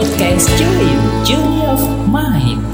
podcast 0.00 0.48
Join 0.56 0.96
Journey 1.28 1.60
of 1.68 1.76
Mind. 2.08 2.64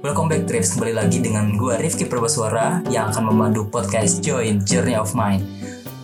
Welcome 0.00 0.32
back 0.32 0.48
Trips, 0.48 0.72
kembali 0.72 0.96
lagi 0.96 1.20
dengan 1.20 1.60
gue 1.60 1.76
Rifki 1.76 2.08
Perbasuara 2.08 2.80
yang 2.88 3.12
akan 3.12 3.28
memandu 3.28 3.68
podcast 3.68 4.24
Join 4.24 4.64
Journey 4.64 4.96
of 4.96 5.12
Mind. 5.12 5.44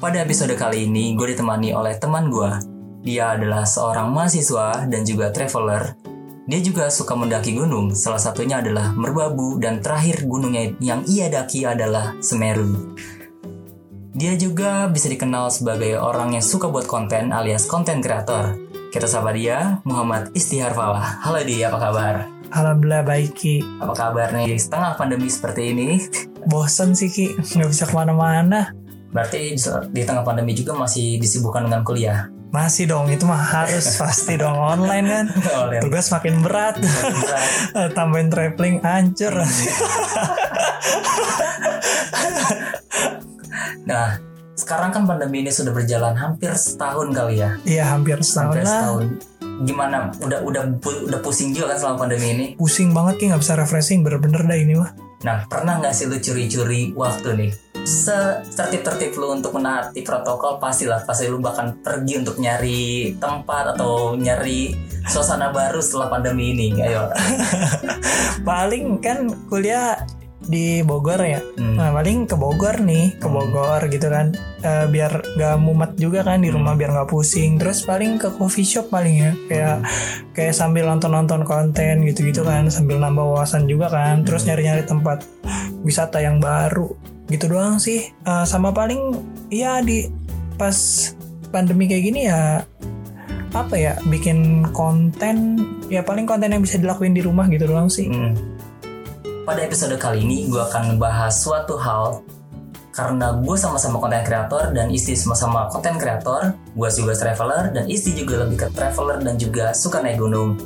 Pada 0.04 0.20
episode 0.20 0.52
kali 0.60 0.84
ini, 0.84 1.16
gue 1.16 1.32
ditemani 1.32 1.72
oleh 1.72 1.96
teman 1.96 2.28
gue. 2.28 2.60
Dia 3.00 3.40
adalah 3.40 3.64
seorang 3.64 4.12
mahasiswa 4.12 4.84
dan 4.84 5.00
juga 5.08 5.32
traveler. 5.32 5.96
Dia 6.44 6.60
juga 6.60 6.92
suka 6.92 7.16
mendaki 7.16 7.56
gunung, 7.56 7.96
salah 7.96 8.20
satunya 8.20 8.60
adalah 8.60 8.92
Merbabu 8.92 9.56
dan 9.64 9.80
terakhir 9.80 10.28
gunungnya 10.28 10.76
yang 10.84 11.00
ia 11.08 11.32
daki 11.32 11.64
adalah 11.64 12.20
Semeru. 12.20 13.00
Dia 14.12 14.36
juga 14.36 14.92
bisa 14.92 15.08
dikenal 15.08 15.48
sebagai 15.48 15.96
orang 15.96 16.36
yang 16.36 16.44
suka 16.44 16.68
buat 16.68 16.84
konten 16.84 17.32
alias 17.32 17.64
konten 17.64 18.04
kreator. 18.04 18.63
Kita 18.94 19.10
sapa 19.10 19.34
dia, 19.34 19.82
Muhammad 19.82 20.30
Istihar 20.38 20.70
Falah. 20.70 21.18
Halo 21.26 21.42
dia, 21.42 21.66
apa 21.66 21.82
kabar? 21.82 22.30
Alhamdulillah 22.54 23.02
baik 23.02 23.34
Ki. 23.34 23.58
Apa 23.82 23.90
kabar 23.90 24.30
nih 24.30 24.54
setengah 24.54 24.94
pandemi 24.94 25.26
seperti 25.26 25.74
ini? 25.74 25.98
Bosan 26.46 26.94
sih 26.94 27.10
Ki. 27.10 27.34
Nggak 27.34 27.74
bisa 27.74 27.90
ke 27.90 27.94
mana-mana. 27.98 28.70
Berarti 29.10 29.58
di 29.90 30.02
tengah 30.06 30.22
pandemi 30.22 30.54
juga 30.54 30.78
masih 30.78 31.18
disibukkan 31.18 31.66
dengan 31.66 31.82
kuliah? 31.82 32.30
Masih 32.54 32.86
dong. 32.86 33.10
Itu 33.10 33.26
mah 33.26 33.66
harus 33.66 33.82
pasti 33.98 34.38
dong. 34.38 34.54
Online 34.54 35.06
kan? 35.10 35.26
Online. 35.42 35.82
Tugas 35.82 36.14
makin 36.14 36.38
berat. 36.38 36.78
Tambahin 37.98 38.30
traveling 38.30 38.78
hancur. 38.78 39.34
Nah, 43.84 44.16
sekarang 44.54 44.94
kan 44.94 45.02
pandemi 45.02 45.42
ini 45.42 45.50
sudah 45.50 45.74
berjalan 45.74 46.14
hampir 46.14 46.54
setahun 46.54 47.10
kali 47.10 47.42
ya. 47.42 47.58
Iya 47.66 47.84
hampir 47.90 48.22
setahun 48.22 48.54
Hampir 48.54 48.62
lah 48.62 48.70
setahun. 48.70 49.04
Gimana? 49.66 49.98
Udah 50.22 50.40
udah 50.42 50.62
udah 50.82 51.20
pusing 51.22 51.54
juga 51.54 51.74
kan 51.74 51.78
selama 51.78 52.06
pandemi 52.06 52.26
ini? 52.34 52.46
Pusing 52.58 52.90
banget 52.94 53.22
Ki 53.22 53.24
nggak 53.30 53.38
bisa 53.38 53.54
refreshing 53.54 54.02
Bener-bener 54.02 54.42
dah 54.42 54.58
ini 54.58 54.74
mah 54.74 54.90
Nah, 55.24 55.48
pernah 55.48 55.80
nggak 55.80 55.94
sih 55.96 56.04
lu 56.04 56.20
curi-curi 56.20 56.92
waktu 56.92 57.28
nih? 57.32 57.50
Setertib-tertib 57.84 59.16
lu 59.16 59.32
untuk 59.40 59.56
menaati 59.56 60.04
protokol 60.04 60.60
pastilah 60.60 61.00
pasti 61.08 61.32
lu 61.32 61.40
bahkan 61.40 61.80
pergi 61.80 62.20
untuk 62.20 62.36
nyari 62.36 63.16
tempat 63.16 63.72
atau 63.72 64.20
nyari 64.20 64.76
suasana 65.08 65.48
baru 65.48 65.80
setelah 65.80 66.12
pandemi 66.12 66.52
ini. 66.52 66.76
Ayo. 66.76 67.08
Paling 68.48 69.00
kan 69.00 69.32
kuliah 69.48 69.96
di 70.44 70.80
Bogor 70.84 71.20
ya. 71.20 71.40
Hmm. 71.56 71.76
Nah 71.76 71.90
paling 71.92 72.28
ke 72.28 72.36
Bogor 72.36 72.80
nih 72.84 73.16
Ke 73.16 73.28
Bogor 73.28 73.80
gitu 73.88 74.08
kan. 74.08 74.36
Eh, 74.60 74.86
Biar 74.88 75.24
gak 75.36 75.56
mumet 75.60 75.96
juga 75.96 76.24
kan 76.24 76.40
di 76.40 76.52
rumah 76.52 76.76
Biar 76.76 76.92
gak 76.92 77.10
pusing. 77.10 77.56
Terus 77.56 77.84
paling 77.84 78.20
ke 78.20 78.32
coffee 78.34 78.66
shop 78.66 78.92
paling 78.92 79.16
ya 79.20 79.32
Kayak 79.48 79.76
kayak 80.34 80.54
sambil 80.54 80.88
nonton-nonton 80.90 81.42
konten 81.46 82.04
gitu-gitu 82.04 82.44
kan 82.44 82.68
Sambil 82.68 83.00
nambah 83.00 83.24
wawasan 83.24 83.66
juga 83.66 83.92
kan. 83.92 84.22
Terus 84.22 84.44
nyari-nyari 84.48 84.84
tempat 84.84 85.24
wisata 85.84 86.20
yang 86.20 86.40
baru 86.40 86.92
Gitu 87.28 87.48
doang 87.48 87.80
sih. 87.80 88.12
Eh, 88.12 88.44
Sama 88.44 88.72
paling 88.72 89.16
ya 89.48 89.80
di 89.80 90.06
pas 90.54 90.76
pandemi 91.50 91.90
kayak 91.90 92.04
gini 92.06 92.20
ya 92.30 92.62
apa 93.54 93.74
ya 93.78 93.94
bikin 94.10 94.66
konten 94.74 95.62
ya 95.86 96.02
paling 96.02 96.26
konten 96.26 96.50
yang 96.50 96.58
bisa 96.58 96.74
dilakuin 96.74 97.14
di 97.14 97.22
rumah 97.22 97.46
gitu 97.46 97.70
doang 97.70 97.86
sih. 97.86 98.10
Hmm. 98.10 98.34
Pada 99.44 99.60
episode 99.60 100.00
kali 100.00 100.24
ini 100.24 100.48
gue 100.48 100.56
akan 100.56 100.96
ngebahas 100.96 101.28
suatu 101.28 101.76
hal 101.76 102.24
karena 102.96 103.36
gue 103.44 103.52
sama-sama 103.60 104.00
konten 104.00 104.24
kreator 104.24 104.72
dan 104.72 104.88
istri 104.88 105.12
sama-sama 105.20 105.68
konten 105.68 106.00
kreator, 106.00 106.56
gue 106.72 106.88
juga 106.88 107.12
traveler 107.12 107.68
dan 107.68 107.84
istri 107.84 108.16
juga 108.16 108.40
lebih 108.40 108.64
ke 108.64 108.68
traveler 108.72 109.20
dan 109.20 109.36
juga 109.36 109.76
suka 109.76 110.00
naik 110.00 110.16
gunung. 110.16 110.56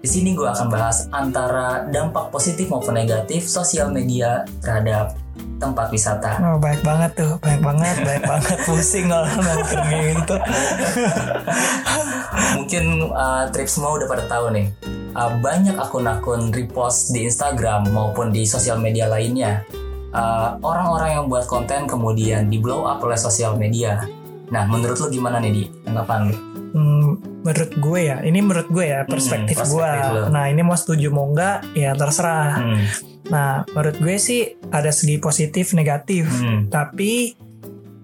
Di 0.00 0.08
sini 0.08 0.32
gue 0.32 0.48
akan 0.48 0.72
bahas 0.72 1.04
antara 1.12 1.84
dampak 1.92 2.32
positif 2.32 2.72
maupun 2.72 2.96
negatif 2.96 3.44
sosial 3.44 3.92
media 3.92 4.48
terhadap 4.64 5.20
tempat 5.56 5.88
wisata. 5.88 6.36
Oh, 6.42 6.58
baik 6.58 6.82
banget 6.82 7.14
tuh, 7.14 7.32
baik 7.40 7.60
banget, 7.60 7.96
baik 8.02 8.22
banget 8.32 8.58
pusing 8.64 9.08
kalau 9.08 9.24
gitu. 9.88 10.36
Mungkin 12.56 12.84
uh, 13.10 13.44
trip 13.50 13.66
semua 13.66 13.94
udah 13.94 14.06
pada 14.06 14.24
tahu 14.26 14.50
nih. 14.52 14.66
uh, 15.14 15.30
banyak 15.38 15.74
akun-akun 15.74 16.50
repost 16.50 17.10
di 17.10 17.24
Instagram 17.24 17.86
maupun 17.88 18.30
di 18.30 18.42
sosial 18.44 18.78
media 18.78 19.06
lainnya. 19.06 19.62
Uh, 20.10 20.54
orang-orang 20.60 21.10
yang 21.12 21.24
buat 21.26 21.42
konten 21.44 21.86
kemudian 21.86 22.46
di 22.46 22.58
blow 22.58 22.82
up 22.82 23.02
oleh 23.02 23.14
sosial 23.14 23.54
media. 23.54 24.02
Nah, 24.46 24.62
menurut 24.64 24.94
lu 24.96 25.10
gimana 25.10 25.38
nih 25.38 25.50
di 25.50 25.62
tanggapan 25.82 26.30
lu? 26.30 26.36
Hmm, 26.74 27.06
menurut 27.42 27.72
gue 27.72 28.00
ya, 28.04 28.18
ini 28.20 28.38
menurut 28.38 28.66
gue 28.68 28.84
ya 28.84 29.02
perspektif, 29.04 29.54
Hmm, 29.56 29.70
gue. 29.70 29.78
perspektif 29.78 30.10
lu. 30.12 30.22
Nah 30.28 30.44
ini 30.46 30.60
mau 30.60 30.74
setuju 30.74 31.06
mau 31.10 31.26
enggak 31.26 31.62
ya 31.72 31.94
terserah. 31.94 32.54
Hmm, 32.58 32.82
Nah 33.26 33.64
menurut 33.68 33.96
gue 33.96 34.16
sih 34.16 34.40
ada 34.68 34.88
segi 34.88 35.16
positif 35.16 35.72
negatif, 35.72 36.26
hmm, 36.26 36.68
tapi 36.68 37.32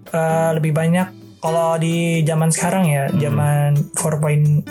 eh, 0.07 0.49
lebih 0.51 0.71
banyak 0.71 1.07
kalau 1.37 1.73
di 1.75 2.21
zaman 2.21 2.49
sekarang 2.49 2.85
ya, 2.85 3.07
Hmm. 3.07 3.17
zaman 3.17 3.69
4.0 3.95 4.65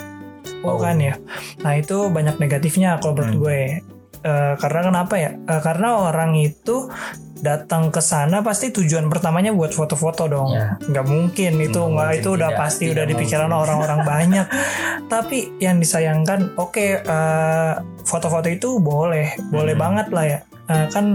Oh. 0.61 0.77
kan 0.77 0.95
ya. 0.95 1.17
Nah 1.59 1.73
itu 1.73 2.07
banyak 2.07 2.37
negatifnya 2.37 2.95
kalau 2.97 3.17
menurut 3.17 3.31
Hmm. 3.31 3.41
gue. 3.41 3.61
Eh, 4.21 4.53
karena 4.55 4.79
kenapa 4.85 5.17
ya? 5.17 5.33
Eh, 5.33 5.61
karena 5.61 5.97
orang 5.97 6.37
itu 6.37 6.85
datang 7.41 7.89
ke 7.89 7.97
sana 7.99 8.45
pasti 8.45 8.69
tujuan 8.69 9.09
pertamanya 9.09 9.49
buat 9.49 9.73
foto-foto 9.73 10.29
dong. 10.29 10.53
Ya. 10.53 10.77
Nggak 10.77 11.05
mungkin 11.09 11.57
itu 11.57 11.81
Nggak 11.81 12.21
itu 12.21 12.29
udah 12.37 12.49
tidak- 12.53 12.59
pasti 12.61 12.83
tidak 12.85 12.93
udah 12.93 13.05
dipikiran 13.09 13.49
orang-orang 13.49 13.99
banyak. 14.13 14.45
Tapi 15.09 15.57
yang 15.57 15.81
disayangkan, 15.81 16.53
oke 16.55 17.01
eh, 17.01 17.73
foto-foto 18.03 18.45
itu 18.45 18.77
boleh, 18.77 19.33
boleh 19.49 19.73
Hmm. 19.73 19.81
banget 19.81 20.07
lah 20.09 20.25
ya. 20.27 20.39
Eh, 20.69 20.85
kan 20.87 21.05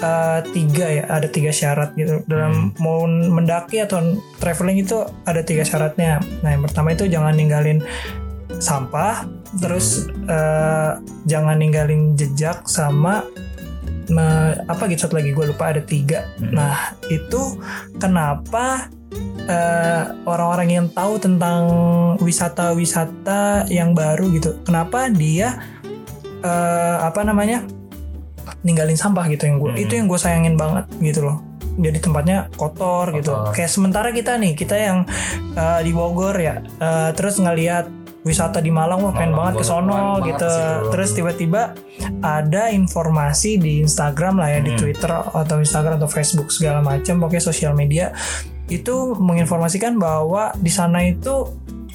eh, 0.00 0.40
tiga 0.48 0.86
ya, 0.88 1.04
ada 1.10 1.26
tiga 1.26 1.50
syarat 1.50 1.92
gitu 1.92 2.22
dalam 2.24 2.70
Hmm. 2.72 2.78
mau 2.78 3.02
mendaki 3.04 3.82
atau 3.82 4.00
traveling 4.38 4.80
itu 4.80 4.96
ada 5.26 5.42
tiga 5.42 5.60
syaratnya. 5.60 6.22
Nah 6.40 6.54
yang 6.54 6.62
pertama 6.62 6.94
itu 6.94 7.04
jangan 7.04 7.34
ninggalin 7.34 7.82
sampah, 8.60 9.24
terus 9.58 10.06
eh, 10.28 10.92
jangan 11.24 11.56
ninggalin 11.56 12.14
jejak 12.14 12.68
sama 12.68 13.24
me- 14.12 14.58
apa 14.68 14.86
gitu 14.92 15.08
satu 15.08 15.16
lagi 15.16 15.32
gue 15.32 15.48
lupa 15.48 15.72
ada 15.72 15.82
tiga. 15.82 16.28
Hmm. 16.38 16.54
Nah 16.54 16.94
itu 17.08 17.56
kenapa 17.96 18.92
eh, 19.48 20.04
orang-orang 20.28 20.68
yang 20.70 20.86
tahu 20.92 21.18
tentang 21.18 21.62
wisata-wisata 22.20 23.66
yang 23.72 23.96
baru 23.96 24.28
gitu, 24.36 24.60
kenapa 24.62 25.10
dia 25.10 25.56
eh, 26.44 26.96
apa 27.00 27.24
namanya 27.24 27.64
ninggalin 28.60 28.98
sampah 28.98 29.24
gitu 29.32 29.48
yang 29.48 29.56
gue 29.56 29.72
Hmm. 29.72 29.84
itu 29.88 29.92
yang 29.96 30.06
gue 30.06 30.20
sayangin 30.20 30.54
banget 30.60 30.84
gitu 31.00 31.24
loh. 31.24 31.40
Jadi 31.80 31.96
tempatnya 32.02 32.50
kotor, 32.60 33.08
gitu. 33.16 33.32
Kotor. 33.32 33.56
Kayak 33.56 33.70
sementara 33.72 34.08
kita 34.12 34.36
nih, 34.36 34.52
kita 34.52 34.76
yang 34.76 34.98
eh, 35.56 35.80
di 35.80 35.96
Bogor 35.96 36.36
ya, 36.36 36.60
eh, 36.60 37.10
terus 37.16 37.40
ngelihat 37.40 37.88
wisata 38.20 38.60
di 38.60 38.68
Malang 38.68 39.00
wah 39.00 39.12
pengen 39.12 39.32
banget 39.32 39.60
ke 39.60 39.64
sono 39.64 40.20
gitu. 40.20 40.44
Terus 40.88 41.10
tiba-tiba 41.12 41.72
ada 42.20 42.68
informasi 42.68 43.56
di 43.56 43.80
Instagram 43.80 44.36
lah 44.36 44.48
ya, 44.50 44.60
di 44.60 44.72
Hmm. 44.72 44.78
Twitter 44.78 45.08
atau 45.10 45.56
Instagram 45.56 45.96
atau 45.96 46.06
Facebook 46.06 46.48
segala 46.48 46.80
macam, 46.80 47.16
pokoknya 47.18 47.40
sosial 47.42 47.72
media 47.72 48.12
itu 48.66 49.16
menginformasikan 49.16 49.96
bahwa 49.96 50.52
di 50.54 50.68
sana 50.68 51.02
itu 51.02 51.48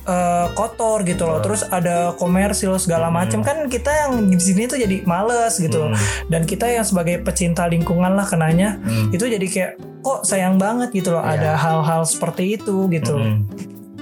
eh, 0.06 0.48
kotor 0.54 1.02
gitu 1.02 1.26
loh. 1.26 1.42
Terus 1.42 1.66
ada 1.66 2.14
komersil 2.14 2.78
segala 2.78 3.10
macam 3.10 3.42
kan 3.42 3.66
kita 3.66 3.90
yang 3.90 4.30
di 4.30 4.38
sini 4.38 4.66
tuh 4.66 4.78
jadi 4.78 5.02
males 5.02 5.58
gitu 5.58 5.82
loh. 5.82 5.90
Hmm. 5.90 6.30
Dan 6.30 6.46
kita 6.46 6.70
yang 6.70 6.86
sebagai 6.86 7.22
pecinta 7.22 7.66
lingkungan 7.66 8.14
lah 8.14 8.22
kenanya 8.24 8.78
Hmm. 8.78 9.10
itu 9.10 9.26
jadi 9.26 9.42
kayak 9.42 9.72
kok 10.02 10.22
sayang 10.22 10.62
banget 10.62 10.94
gitu 10.94 11.10
loh 11.10 11.26
Iya. 11.26 11.42
ada 11.42 11.52
hal-hal 11.58 12.06
seperti 12.06 12.54
itu 12.54 12.86
gitu. 12.88 13.18
Hmm. 13.18 13.50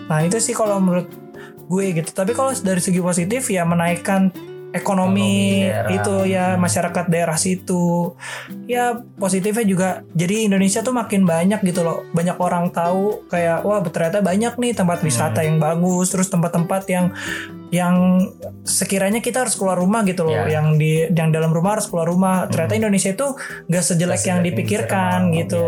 Nah 0.03 0.19
itu 0.19 0.35
sih 0.37 0.51
kalau 0.51 0.75
menurut 0.75 1.07
gue 1.65 1.85
gitu. 1.93 2.09
Tapi 2.11 2.31
kalau 2.31 2.51
dari 2.55 2.79
segi 2.79 2.99
positif 2.99 3.47
ya 3.47 3.63
menaikkan 3.63 4.33
ekonomi, 4.73 4.73
Ekonomi 4.73 5.69
daerah. 5.69 5.89
itu 5.93 6.15
ya 6.25 6.45
Hmm. 6.53 6.65
masyarakat 6.65 7.05
daerah 7.05 7.37
situ. 7.37 8.17
Ya 8.65 8.97
positifnya 9.21 9.61
juga 9.61 9.89
jadi 10.17 10.49
Indonesia 10.49 10.81
tuh 10.81 10.97
makin 10.97 11.29
banyak 11.29 11.61
gitu 11.61 11.85
loh. 11.85 12.01
Banyak 12.09 12.41
orang 12.41 12.73
tahu 12.73 13.21
kayak 13.29 13.61
wah 13.61 13.85
ternyata 13.85 14.25
banyak 14.25 14.57
nih 14.57 14.73
tempat 14.73 15.05
wisata 15.05 15.45
Hmm. 15.45 15.47
yang 15.47 15.57
bagus, 15.61 16.09
terus 16.09 16.25
tempat-tempat 16.27 16.89
yang 16.89 17.13
yang 17.69 18.21
sekiranya 18.61 19.17
kita 19.17 19.45
harus 19.45 19.57
keluar 19.57 19.77
rumah 19.77 20.01
gitu 20.05 20.25
loh, 20.25 20.45
Ya. 20.45 20.57
yang 20.57 20.77
di 20.77 21.05
yang 21.09 21.29
dalam 21.29 21.53
rumah 21.53 21.77
harus 21.77 21.85
keluar 21.85 22.09
rumah. 22.09 22.49
Ternyata 22.49 22.73
Indonesia 22.73 23.13
itu 23.13 23.27
gak 23.29 23.37
sejelek 23.37 23.69
yang 23.69 23.85
sejelek 23.85 24.25
yang 24.25 24.39
dipikirkan 24.41 25.17
gitu. 25.37 25.65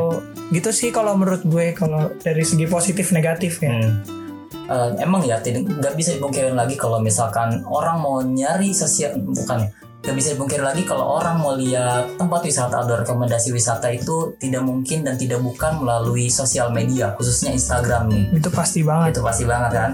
Gitu 0.49 0.69
sih 0.73 0.89
kalau 0.89 1.13
menurut 1.13 1.45
gue 1.45 1.73
kalau 1.73 2.09
dari 2.21 2.41
segi 2.41 2.65
positif 2.65 3.13
negatif 3.13 3.61
ya. 3.61 3.69
Hmm. 3.69 4.24
Eh, 4.65 4.89
emang 4.97 5.21
ya 5.21 5.37
tidak 5.45 5.69
nggak 5.69 5.93
bisa 5.93 6.17
dipungkirin 6.17 6.57
lagi 6.57 6.73
kalau 6.73 6.97
misalkan 6.97 7.61
orang 7.69 8.01
mau 8.01 8.17
nyari 8.25 8.73
sosial 8.73 9.13
bukan 9.21 9.69
nggak 10.01 10.15
bisa 10.17 10.33
dipungkiri 10.33 10.65
lagi 10.65 10.81
kalau 10.81 11.21
orang 11.21 11.37
mau 11.37 11.53
lihat 11.53 12.17
tempat 12.17 12.41
wisata 12.41 12.81
atau 12.81 12.97
rekomendasi 12.97 13.53
wisata 13.53 13.93
itu 13.93 14.33
tidak 14.41 14.65
mungkin 14.65 15.05
dan 15.05 15.21
tidak 15.21 15.41
bukan 15.45 15.85
melalui 15.85 16.33
sosial 16.33 16.73
media 16.73 17.13
khususnya 17.13 17.53
Instagram 17.53 18.09
nih. 18.09 18.41
Itu 18.41 18.49
pasti 18.49 18.81
banget. 18.81 19.17
itu 19.17 19.21
pasti 19.21 19.45
banget 19.45 19.71
kan? 19.73 19.91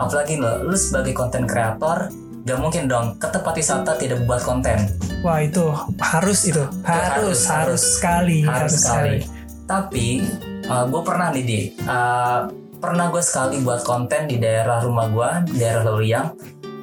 Apalagi 0.00 0.40
lo 0.40 0.72
lu 0.72 0.76
sebagai 0.76 1.12
konten 1.12 1.44
kreator 1.44 2.08
gak 2.44 2.60
mungkin 2.60 2.88
dong 2.88 3.20
ke 3.20 3.28
tempat 3.28 3.52
wisata 3.60 3.92
tidak 4.00 4.24
buat 4.24 4.40
konten. 4.40 4.88
Wah 5.20 5.44
itu 5.44 5.68
harus 6.00 6.48
itu. 6.48 6.64
Harus 6.80 6.80
harus, 6.80 7.12
harus, 7.12 7.40
harus. 7.44 7.82
sekali 8.00 8.38
harus 8.44 8.72
sekali. 8.72 9.20
tapi 9.64 10.20
gue 10.64 11.02
pernah 11.04 11.28
nih 11.32 11.44
di 11.44 11.60
uh, 11.88 12.63
pernah 12.84 13.08
gue 13.08 13.24
sekali 13.24 13.64
buat 13.64 13.80
konten 13.80 14.28
di 14.28 14.36
daerah 14.36 14.84
rumah 14.84 15.08
gue 15.08 15.56
di 15.56 15.64
daerah 15.64 15.88
Luriang 15.88 16.36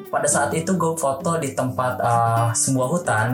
pada 0.10 0.26
saat 0.26 0.50
itu 0.58 0.74
gue 0.74 0.98
foto 0.98 1.38
di 1.38 1.54
tempat 1.54 2.02
uh, 2.02 2.50
sebuah 2.52 2.88
hutan. 2.90 3.28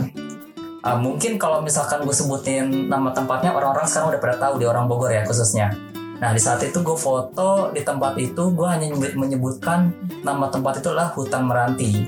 Uh, 0.84 1.00
mungkin 1.00 1.40
kalau 1.40 1.64
misalkan 1.64 2.04
gue 2.04 2.12
sebutin 2.12 2.92
nama 2.92 3.16
tempatnya 3.16 3.56
orang-orang 3.56 3.88
sekarang 3.88 4.14
udah 4.14 4.22
pada 4.22 4.36
tahu 4.38 4.54
di 4.60 4.66
orang 4.68 4.86
Bogor 4.86 5.10
ya 5.10 5.24
khususnya. 5.24 5.72
Nah 6.20 6.36
di 6.36 6.42
saat 6.44 6.60
itu 6.60 6.84
gue 6.84 6.98
foto 7.00 7.72
di 7.72 7.82
tempat 7.88 8.20
itu 8.20 8.52
gue 8.52 8.68
hanya 8.68 8.92
nyebut- 8.92 9.16
menyebutkan 9.16 9.96
nama 10.28 10.52
tempat 10.52 10.84
itu 10.84 10.92
adalah 10.92 11.16
hutan 11.16 11.48
meranti. 11.48 12.04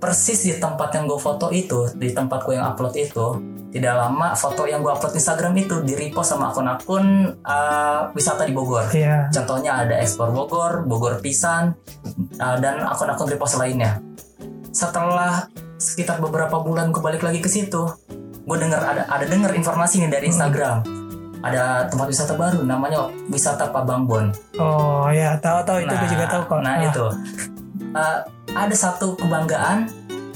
Persis 0.00 0.48
di 0.48 0.54
tempat 0.56 0.94
yang 0.94 1.10
gue 1.10 1.20
foto 1.20 1.50
itu, 1.50 1.90
di 1.98 2.14
tempat 2.14 2.46
gue 2.46 2.54
yang 2.54 2.70
upload 2.70 2.94
itu, 2.94 3.26
tidak 3.68 3.94
lama 4.00 4.32
foto 4.32 4.64
yang 4.64 4.80
gue 4.80 4.88
upload 4.88 5.12
di 5.12 5.20
Instagram 5.20 5.52
itu 5.60 5.76
di 5.84 5.92
repost 5.92 6.32
sama 6.32 6.48
akun-akun 6.48 7.36
uh, 7.44 8.08
wisata 8.16 8.48
di 8.48 8.56
Bogor. 8.56 8.88
Iya. 8.88 9.28
Contohnya 9.28 9.84
ada 9.84 10.00
Explore 10.00 10.32
Bogor, 10.32 10.72
Bogor 10.88 11.20
Pisan, 11.20 11.76
uh, 12.40 12.56
dan 12.56 12.80
akun-akun 12.80 13.28
repost 13.28 13.60
lainnya. 13.60 14.00
Setelah 14.72 15.52
sekitar 15.76 16.18
beberapa 16.18 16.58
bulan 16.64 16.88
gue 16.90 17.02
balik 17.04 17.20
lagi 17.20 17.44
ke 17.44 17.50
situ, 17.52 17.92
gue 18.48 18.56
dengar 18.56 18.80
ada 18.80 19.02
ada 19.04 19.24
dengar 19.28 19.52
informasi 19.52 20.00
nih 20.00 20.10
dari 20.10 20.32
Instagram. 20.32 20.80
Ada 21.38 21.86
tempat 21.86 22.08
wisata 22.10 22.34
baru 22.34 22.66
namanya 22.66 23.12
wisata 23.30 23.70
Pabangbon. 23.70 24.32
Oh 24.58 25.06
ya 25.12 25.38
tahu 25.38 25.62
tahu 25.62 25.84
itu 25.84 25.94
gue 25.94 26.08
juga 26.08 26.26
tahu 26.26 26.42
kok. 26.48 26.60
Nah, 26.64 26.76
itu 26.82 27.06
Uh, 27.88 28.20
ada 28.52 28.76
satu 28.76 29.16
kebanggaan 29.16 29.88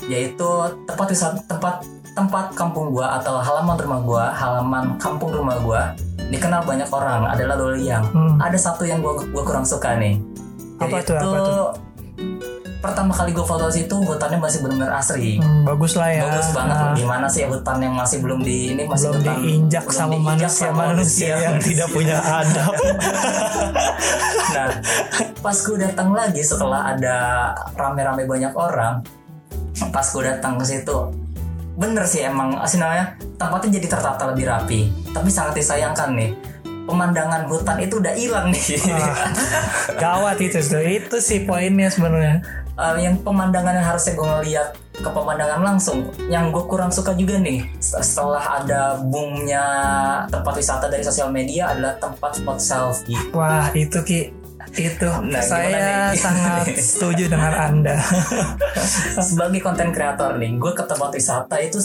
yaitu 0.09 0.49
tempat 0.89 1.05
wisata 1.13 1.37
tempat 1.45 1.85
tempat 2.13 2.53
kampung 2.53 2.93
gua 2.93 3.21
atau 3.21 3.41
halaman 3.41 3.77
rumah 3.81 4.01
gua, 4.05 4.25
halaman 4.33 4.85
kampung 5.01 5.33
rumah 5.33 5.57
gua 5.61 5.83
dikenal 6.33 6.65
banyak 6.65 6.89
orang 6.89 7.29
adalah 7.29 7.61
Loliang. 7.61 8.09
Hmm. 8.09 8.41
Ada 8.41 8.73
satu 8.73 8.89
yang 8.89 9.05
gua 9.05 9.21
gua 9.21 9.43
kurang 9.45 9.69
suka 9.69 10.01
nih. 10.01 10.17
Apa 10.81 10.97
tuh, 11.05 11.17
apa 11.21 11.39
tuh? 11.45 11.71
pertama 12.83 13.15
kali 13.15 13.31
gua 13.31 13.47
foto 13.47 13.71
situ 13.71 13.95
hutannya 13.95 14.43
masih 14.43 14.59
benar-benar 14.59 14.99
asri. 14.99 15.39
Hmm, 15.39 15.63
bagus 15.63 15.95
lah 15.95 16.11
ya. 16.11 16.27
Bagus 16.27 16.51
banget 16.51 16.77
Nah, 16.83 16.95
gimana 16.99 17.27
sih 17.31 17.47
hutan 17.47 17.79
yang 17.79 17.95
masih 17.95 18.19
belum 18.19 18.43
di 18.43 18.75
ini 18.75 18.83
masih 18.91 19.15
belum 19.15 19.23
hutan 19.23 19.37
diinjak 19.39 19.85
belum 19.87 19.95
sama 19.95 20.13
diinjak 20.19 20.27
manusia 20.27 20.67
sama 20.67 20.83
manusia 20.91 21.35
yang 21.39 21.57
tidak 21.71 21.89
punya 21.95 22.19
adab. 22.19 22.75
nah, 24.59 24.69
pas 25.39 25.57
gue 25.63 25.77
datang 25.79 26.11
lagi 26.11 26.43
setelah 26.43 26.81
ada 26.91 27.17
rame-rame 27.79 28.27
banyak 28.27 28.51
orang, 28.59 28.99
pas 29.95 30.07
gue 30.11 30.23
datang 30.27 30.59
ke 30.59 30.65
situ, 30.67 30.99
bener 31.73 32.05
sih 32.05 32.21
emang 32.25 32.57
sih 32.69 32.77
namanya 32.77 33.17
tempatnya 33.41 33.81
jadi 33.81 33.87
tertata 33.99 34.29
lebih 34.33 34.49
rapi. 34.49 34.93
Tapi 35.13 35.29
sangat 35.33 35.59
disayangkan 35.61 36.13
nih, 36.17 36.31
pemandangan 36.85 37.49
hutan 37.49 37.79
itu 37.81 38.01
udah 38.01 38.15
hilang 38.17 38.53
nih. 38.53 38.65
Wah, 38.93 39.17
gawat 40.03 40.37
itu. 40.41 40.59
Itu 40.81 41.17
sih 41.21 41.45
poinnya 41.45 41.89
sebenarnya. 41.89 42.63
Eh, 42.73 43.05
yang 43.05 43.21
pemandangan 43.21 43.77
yang 43.77 43.85
harusnya 43.85 44.17
gue 44.17 44.25
ngeliat 44.25 44.69
ke 44.97 45.11
pemandangan 45.13 45.61
langsung 45.61 46.09
yang 46.33 46.49
gue 46.49 46.65
kurang 46.65 46.89
suka 46.89 47.13
juga 47.13 47.37
nih 47.37 47.65
setelah 47.81 48.65
ada 48.65 48.97
boomnya 48.97 49.65
tempat 50.33 50.57
wisata 50.57 50.89
dari 50.89 51.05
sosial 51.05 51.29
media 51.29 51.69
adalah 51.69 52.01
tempat 52.01 52.41
spot 52.41 52.59
selfie 52.61 53.19
Wah 53.37 53.69
itu 53.77 54.01
ki 54.01 54.21
itu 54.73 55.09
Nah, 55.23 55.45
saya 55.45 56.09
sangat 56.25 56.73
setuju 56.75 57.29
dengan 57.29 57.53
anda. 57.53 58.01
sebagai 59.29 59.61
konten 59.61 59.93
kreator 59.93 60.37
nih, 60.37 60.57
gue 60.57 60.73
ke 60.73 60.85
tempat 60.85 61.13
wisata 61.13 61.61
itu 61.61 61.79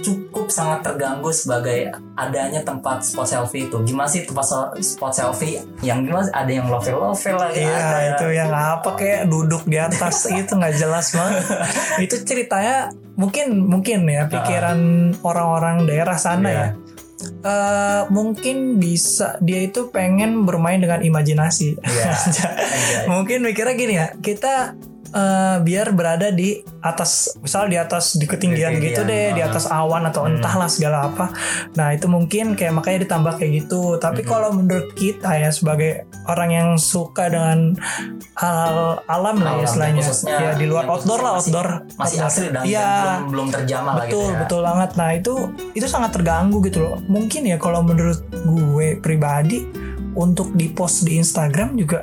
cukup 0.00 0.48
sangat 0.48 0.80
terganggu 0.82 1.28
sebagai 1.30 1.92
adanya 2.16 2.64
tempat 2.64 3.04
spot 3.04 3.28
selfie 3.28 3.68
itu. 3.68 3.76
Gimana 3.84 4.08
sih 4.08 4.24
tempat 4.24 4.46
spot 4.80 5.12
selfie? 5.12 5.60
Yang 5.84 5.98
gimana? 6.08 6.26
Ada 6.32 6.50
yang 6.50 6.66
lovel 6.68 6.96
lovel 7.12 7.36
lagi. 7.36 7.60
Iya 7.60 7.76
ada 7.76 7.98
itu 8.16 8.26
yang 8.32 8.50
apa 8.50 8.90
kayak 8.96 9.22
duduk 9.28 9.62
di 9.68 9.76
atas 9.76 10.28
itu 10.40 10.52
nggak 10.52 10.74
jelas 10.76 11.12
banget. 11.12 11.44
itu 12.00 12.16
ceritanya 12.24 12.88
mungkin 13.14 13.68
mungkin 13.68 14.08
ya 14.08 14.24
pikiran 14.26 14.78
orang-orang 15.20 15.84
daerah 15.84 16.16
sana 16.16 16.48
Iya. 16.48 16.56
ya. 16.56 16.68
Eh, 17.20 18.02
mungkin 18.12 18.80
bisa 18.80 19.36
dia 19.44 19.64
itu 19.64 19.88
pengen 19.92 20.44
bermain 20.48 20.80
dengan 20.80 21.00
imajinasi. 21.04 21.76
Anjay. 21.80 23.08
mungkin 23.08 23.44
mikirnya 23.44 23.74
gini 23.76 23.94
ya 23.96 24.06
kita 24.20 24.76
eh, 25.10 25.56
biar 25.60 25.90
berada 25.90 26.30
di 26.30 26.54
atas 26.80 27.34
misal 27.36 27.66
di 27.66 27.74
atas 27.74 28.14
di 28.14 28.24
ketinggian 28.24 28.74
Di 28.74 28.88
gitu 28.88 29.02
deh 29.02 29.30
di 29.30 29.38
uh-huh. 29.38 29.50
atas 29.50 29.66
awan 29.66 30.06
atau 30.06 30.24
entahlah 30.24 30.66
segala 30.66 31.06
apa 31.06 31.28
nah 31.72 31.90
itu 31.90 32.06
mungkin 32.06 32.54
kayak 32.54 32.72
makanya 32.72 33.04
ditambah 33.04 33.36
kayak 33.36 33.52
gitu 33.60 33.96
tapi 33.96 34.22
Mhm. 34.22 34.28
kalau 34.28 34.48
menurut 34.50 34.94
kita 34.94 35.30
ya 35.34 35.50
sebagai 35.50 36.04
orang 36.24 36.50
yang 36.50 36.68
suka 36.76 37.26
dengan 37.26 37.74
hal 38.34 39.02
alam 39.04 39.36
lah 39.36 39.52
ya 39.56 39.64
istilahnya 39.64 40.02
ya 40.24 40.50
di 40.54 40.64
luar 40.64 40.86
outdoor 40.86 41.18
lah 41.18 41.32
masih- 41.36 41.52
outdoor 41.52 41.68
Masih 41.94 42.18
outdoor. 42.18 42.28
asli 42.28 42.46
dan 42.48 42.62
Iya. 42.64 42.88
belum, 42.88 43.30
belum 43.30 43.46
terjamah 43.50 43.94
betul 43.98 44.28
ya. 44.28 44.38
betul 44.38 44.60
banget 44.62 44.90
nah 44.94 45.10
itu 45.10 45.34
itu 45.72 45.86
sangat 45.86 46.10
terganggu 46.12 46.58
gitu 46.62 46.78
loh 46.80 46.96
mungkin 47.04 47.44
ya 47.44 47.56
kalau 47.56 47.82
menurut 47.82 48.20
gue 48.32 48.96
pribadi 48.96 49.66
untuk 50.10 50.50
di 50.52 50.66
post 50.68 51.02
di 51.02 51.16
Instagram 51.16 51.74
juga 51.74 52.02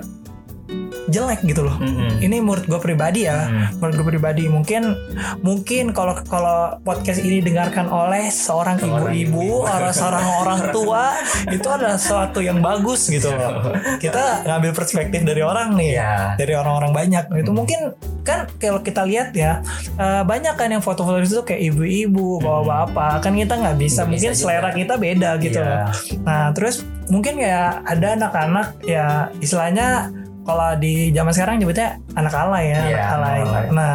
jelek 1.07 1.39
gitu 1.41 1.63
loh 1.63 1.75
Mm-mm. 1.77 2.19
ini 2.19 2.37
menurut 2.37 2.63
gue 2.63 2.77
pribadi 2.77 3.23
ya 3.23 3.47
Hmm. 3.47 3.69
menurut 3.77 3.95
gue 3.95 4.07
pribadi 4.09 4.43
mungkin 4.47 4.95
mungkin 5.39 5.91
kalau 5.91 6.17
kalau 6.21 6.57
podcast 6.81 7.19
ini 7.19 7.39
didengarkan 7.39 7.87
oleh 7.87 8.27
seorang 8.27 8.75
ibu-ibu 8.77 9.63
atau 9.63 9.89
seorang 9.89 10.25
orang 10.37 10.59
tua 10.69 11.15
itu 11.55 11.63
adalah 11.65 11.95
sesuatu 11.95 12.39
yang 12.39 12.59
bagus 12.59 13.07
gitu 13.07 13.29
loh 13.29 13.71
kita 13.97 14.43
ngambil 14.43 14.71
perspektif 14.73 15.21
dari 15.21 15.41
orang 15.41 15.73
nih 15.73 15.95
Iya. 15.95 16.35
dari 16.35 16.53
orang-orang 16.53 16.91
banyak 16.91 17.23
itu 17.33 17.47
Hmm. 17.47 17.57
mungkin 17.57 17.79
kan 18.21 18.43
kalau 18.57 18.81
kita 18.81 19.01
lihat 19.01 19.31
ya 19.31 19.63
eh, 19.95 20.21
banyak 20.21 20.53
kan 20.53 20.67
yang 20.69 20.83
foto-foto 20.83 21.19
itu 21.19 21.39
kayak 21.41 21.61
ibu-ibu 21.65 22.37
bawa 22.37 22.61
bapak 22.83 23.23
kan 23.23 23.33
kita 23.33 23.55
nggak 23.55 23.77
bisa. 23.77 24.03
Nggak 24.03 24.11
mungkin 24.11 24.29
bisa 24.29 24.37
selera 24.37 24.69
juga. 24.69 24.77
kita 24.77 24.93
beda 24.97 25.29
gitu 25.39 25.59
loh 25.59 25.79
nah 26.21 26.51
terus 26.51 26.75
mungkin 27.07 27.39
kayak 27.39 27.87
ada 27.87 28.07
anak-anak 28.13 28.67
ya 28.83 29.07
istilahnya 29.39 30.11
kalau 30.47 30.73
di 30.75 31.11
zaman 31.11 31.29
sekarang 31.29 31.55
nyebutnya 31.59 31.99
anak 32.13 32.31
alay 32.33 32.65
ya 32.65 32.79
Iya, 32.81 32.97
anak 33.05 33.11
alay. 33.13 33.39
alay. 33.43 33.65
nah 33.69 33.93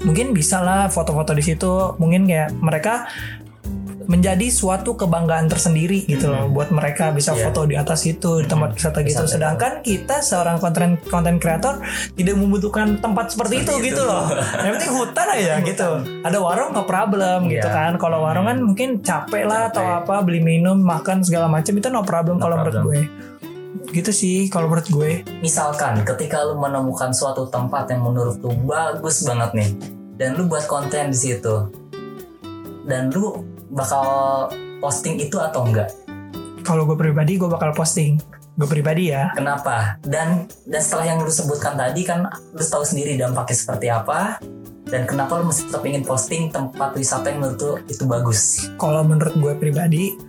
mungkin 0.00 0.30
bisa 0.30 0.58
lah 0.58 0.86
foto-foto 0.86 1.30
di 1.32 1.44
situ 1.44 1.70
mungkin 1.96 2.26
kayak 2.26 2.50
mereka 2.54 3.06
menjadi 4.08 4.48
suatu 4.48 4.96
kebanggaan 4.96 5.46
tersendiri 5.46 6.00
gitu 6.02 6.32
loh 6.32 6.48
buat 6.48 6.72
mereka 6.72 7.12
bisa 7.12 7.36
Iya. 7.36 7.44
foto 7.44 7.60
di 7.62 7.76
atas 7.76 8.00
itu 8.02 8.40
di 8.40 8.48
tempat 8.48 8.72
wisata 8.72 9.04
gitu 9.04 9.28
sedangkan 9.28 9.84
kita 9.84 10.24
seorang 10.24 10.56
konten 10.56 10.96
konten 11.04 11.36
kreator 11.36 11.76
tidak 12.14 12.34
membutuhkan 12.34 12.96
tempat 12.96 13.28
seperti, 13.28 13.60
itu, 13.60 13.68
Seperti 13.68 13.84
gitu 13.86 14.00
itu. 14.00 14.08
loh 14.08 14.24
yang 14.58 14.72
penting 14.74 14.92
hutan 14.96 15.26
aja 15.28 15.54
gitu 15.68 15.88
ada 16.24 16.38
warung 16.40 16.72
no 16.72 16.82
problem 16.82 17.38
gitu 17.46 17.60
Iya. 17.60 17.76
kan 17.76 17.92
kalau 17.96 18.24
warung 18.24 18.48
kan 18.48 18.56
mungkin 18.58 19.04
capek 19.04 19.44
lah 19.44 19.68
atau 19.68 19.84
Capek. 19.84 20.08
apa 20.08 20.14
beli 20.24 20.40
minum 20.40 20.80
makan 20.80 21.20
segala 21.20 21.44
macam 21.44 21.76
itu 21.76 21.88
no 21.88 22.00
problem 22.00 22.40
No 22.40 22.42
kalau 22.42 22.54
menurut 22.58 22.76
gue. 22.80 23.00
Gitu 23.92 24.10
sih 24.12 24.48
kalau 24.48 24.68
menurut 24.68 24.88
gue 24.88 25.10
Misalkan 25.44 26.00
ketika 26.04 26.40
lu 26.44 26.56
menemukan 26.56 27.12
suatu 27.12 27.48
tempat 27.48 27.88
yang 27.92 28.04
menurut 28.04 28.40
lu 28.40 28.52
bagus 28.64 29.24
banget 29.24 29.50
nih 29.54 29.70
dan 30.18 30.34
lu 30.36 30.48
buat 30.48 30.64
konten 30.64 31.12
di 31.12 31.18
situ 31.18 31.68
dan 32.88 33.12
lu 33.12 33.44
bakal 33.68 34.48
posting 34.80 35.20
itu 35.20 35.36
atau 35.36 35.68
enggak? 35.68 35.92
kalau 36.64 36.84
gue 36.84 36.96
pribadi 36.96 37.40
gue 37.40 37.48
bakal 37.48 37.72
posting 37.72 38.20
gue 38.58 38.68
pribadi 38.68 39.14
ya 39.14 39.30
Kenapa? 39.32 39.96
Dan 40.02 40.50
dan 40.66 40.80
setelah 40.82 41.14
yang 41.14 41.18
lu 41.22 41.30
sebutkan 41.30 41.78
tadi 41.78 42.02
kan 42.04 42.26
lu 42.28 42.60
tahu 42.60 42.82
sendiri 42.84 43.14
dampaknya 43.16 43.56
seperti 43.56 43.86
apa 43.88 44.36
dan 44.88 45.04
kenapa 45.04 45.40
lu 45.40 45.48
mesti 45.52 45.68
tetap 45.68 45.84
ingin 45.84 46.04
posting 46.04 46.48
tempat 46.52 46.96
wisata 46.96 47.28
yang 47.32 47.40
menurut 47.44 47.60
lu 47.60 47.72
itu 47.88 48.04
bagus? 48.04 48.68
kalau 48.76 49.00
menurut 49.04 49.32
gue 49.36 49.52
pribadi 49.56 50.27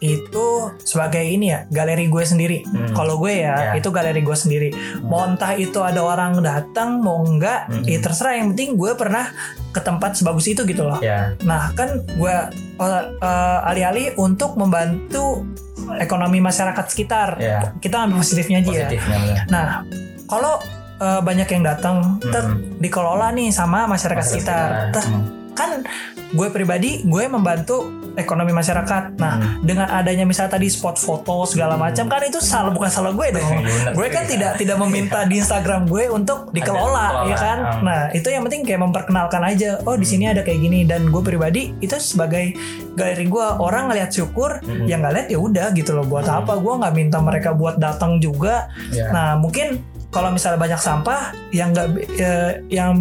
itu 0.00 0.46
sebagai 0.80 1.20
ini 1.20 1.52
ya 1.52 1.68
galeri 1.68 2.08
gue 2.08 2.24
sendiri. 2.24 2.64
Hmm. 2.64 2.90
Kalau 2.90 3.16
gue 3.16 3.36
ya, 3.38 3.54
Ya. 3.70 3.72
itu 3.76 3.88
galeri 3.88 4.20
gue 4.20 4.32
sendiri. 4.32 4.68
Mau 4.98 5.22
entah 5.22 5.52
itu 5.52 5.76
ada 5.78 6.00
orang 6.00 6.40
datang 6.40 6.98
mau 6.98 7.20
enggak, 7.20 7.68
Hmm. 7.68 7.84
ya 7.84 8.00
terserah. 8.00 8.34
Yang 8.34 8.48
penting 8.52 8.70
gue 8.74 8.92
pernah 8.94 9.28
ke 9.70 9.78
tempat 9.78 10.16
sebagus 10.16 10.44
itu 10.46 10.64
gitu 10.64 10.82
loh. 10.82 10.98
Ya, 10.98 11.36
Nah 11.40 11.70
kan 11.72 12.00
gue 12.08 12.36
uh, 12.76 12.86
uh, 13.14 13.58
alih-alih 13.62 14.16
untuk 14.16 14.56
membantu 14.56 15.44
ekonomi 15.94 16.40
masyarakat 16.40 16.84
sekitar. 16.86 17.36
ya 17.36 17.76
Kita 17.76 18.04
ambil 18.04 18.18
positifnya 18.18 18.58
aja 18.58 18.66
ya. 18.66 18.72
positifnya. 18.74 19.18
ya. 19.20 19.40
Nah 19.46 19.66
kalau 20.24 20.56
uh, 20.96 21.20
banyak 21.20 21.48
yang 21.50 21.62
datang, 21.62 21.96
ter 22.24 22.44
dikelola 22.78 23.30
nih 23.30 23.48
sama 23.50 23.84
masyarakat, 23.84 24.16
Masyarakat 24.16 24.24
sekitar. 24.24 24.68
sekitar. 24.88 24.94
Ter- 24.96 25.08
Hmm. 25.10 25.24
kan 25.52 25.70
gue 26.30 26.48
pribadi 26.48 27.02
gue 27.02 27.24
membantu 27.26 27.90
ekonomi 28.14 28.50
masyarakat. 28.50 29.16
Nah, 29.16 29.34
Hmm. 29.38 29.62
dengan 29.62 29.86
adanya 29.86 30.22
misalnya 30.22 30.54
tadi 30.54 30.66
spot 30.66 30.98
foto 30.98 31.46
segala 31.46 31.74
macam 31.74 32.06
kan 32.06 32.22
itu 32.22 32.38
salah 32.38 32.70
bukan 32.70 32.90
salah 32.90 33.10
gue 33.10 33.28
dong. 33.32 33.50
Iya, 33.62 33.94
gue 33.94 34.06
kan 34.08 34.24
tidak 34.26 34.52
tidak 34.56 34.76
meminta 34.76 35.22
di 35.24 35.38
Instagram 35.38 35.86
gue 35.86 36.10
untuk 36.10 36.50
dikelola, 36.50 37.26
ya 37.26 37.36
kan. 37.36 37.58
hmm. 37.60 37.80
Nah, 37.82 38.00
itu 38.10 38.28
yang 38.28 38.42
penting 38.42 38.62
kayak 38.62 38.80
memperkenalkan 38.80 39.42
aja. 39.42 39.78
Oh, 39.82 39.94
di 39.94 40.04
sini 40.04 40.26
ada 40.26 40.42
kayak 40.42 40.58
gini 40.60 40.82
dan 40.84 41.08
gue 41.08 41.22
pribadi 41.22 41.70
itu 41.78 41.94
sebagai 41.96 42.54
galeri 42.92 43.26
gue 43.26 43.46
orang 43.56 43.88
ngelihat 43.88 44.10
syukur, 44.10 44.58
Hmm. 44.60 44.86
yang 44.86 45.00
nggak 45.00 45.14
lihat 45.14 45.28
ya 45.28 45.38
udah 45.38 45.66
gitu 45.72 45.94
loh. 45.94 46.04
Buat 46.04 46.26
apa? 46.26 46.58
Gue 46.58 46.74
nggak 46.76 46.94
minta 46.94 47.18
mereka 47.18 47.54
buat 47.54 47.78
datang 47.78 48.18
juga. 48.18 48.68
Ya. 48.90 49.10
Nah, 49.10 49.34
mungkin 49.34 49.80
kalau 50.10 50.34
misalnya 50.34 50.58
banyak 50.58 50.80
sampah 50.82 51.30
yang 51.54 51.70
nggak 51.70 51.86
eh, 52.18 52.52
yang 52.66 52.98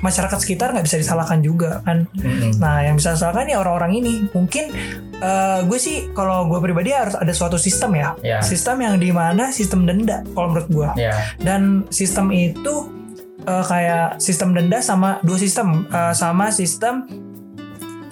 masyarakat 0.00 0.40
sekitar 0.40 0.72
nggak 0.72 0.88
bisa 0.88 0.96
disalahkan 0.96 1.44
juga 1.44 1.84
kan. 1.84 2.08
Mm-mm. 2.16 2.56
Nah, 2.56 2.80
yang 2.80 2.96
bisa 2.96 3.12
disalahkan 3.12 3.44
ya 3.48 3.60
orang-orang 3.60 4.00
ini. 4.00 4.12
Mungkin 4.32 4.72
eh, 5.20 5.58
gue 5.68 5.78
sih 5.78 6.08
kalau 6.16 6.48
gue 6.48 6.56
pribadi 6.64 6.96
harus 6.96 7.12
ada 7.12 7.32
suatu 7.36 7.60
sistem 7.60 7.92
ya. 8.00 8.16
Ya. 8.24 8.38
Sistem 8.40 8.80
yang 8.80 8.96
di 8.96 9.12
mana 9.12 9.52
sistem 9.52 9.84
denda 9.84 10.24
kalau 10.32 10.56
menurut 10.56 10.68
gue. 10.72 10.90
Ya. 10.96 11.12
Dan 11.36 11.84
sistem 11.92 12.32
itu 12.32 12.88
eh, 13.44 13.64
kayak 13.68 14.16
sistem 14.16 14.56
denda 14.56 14.80
sama 14.80 15.20
dua 15.20 15.36
sistem 15.36 15.84
Eh, 15.86 16.14
sama 16.16 16.50
sistem 16.50 17.06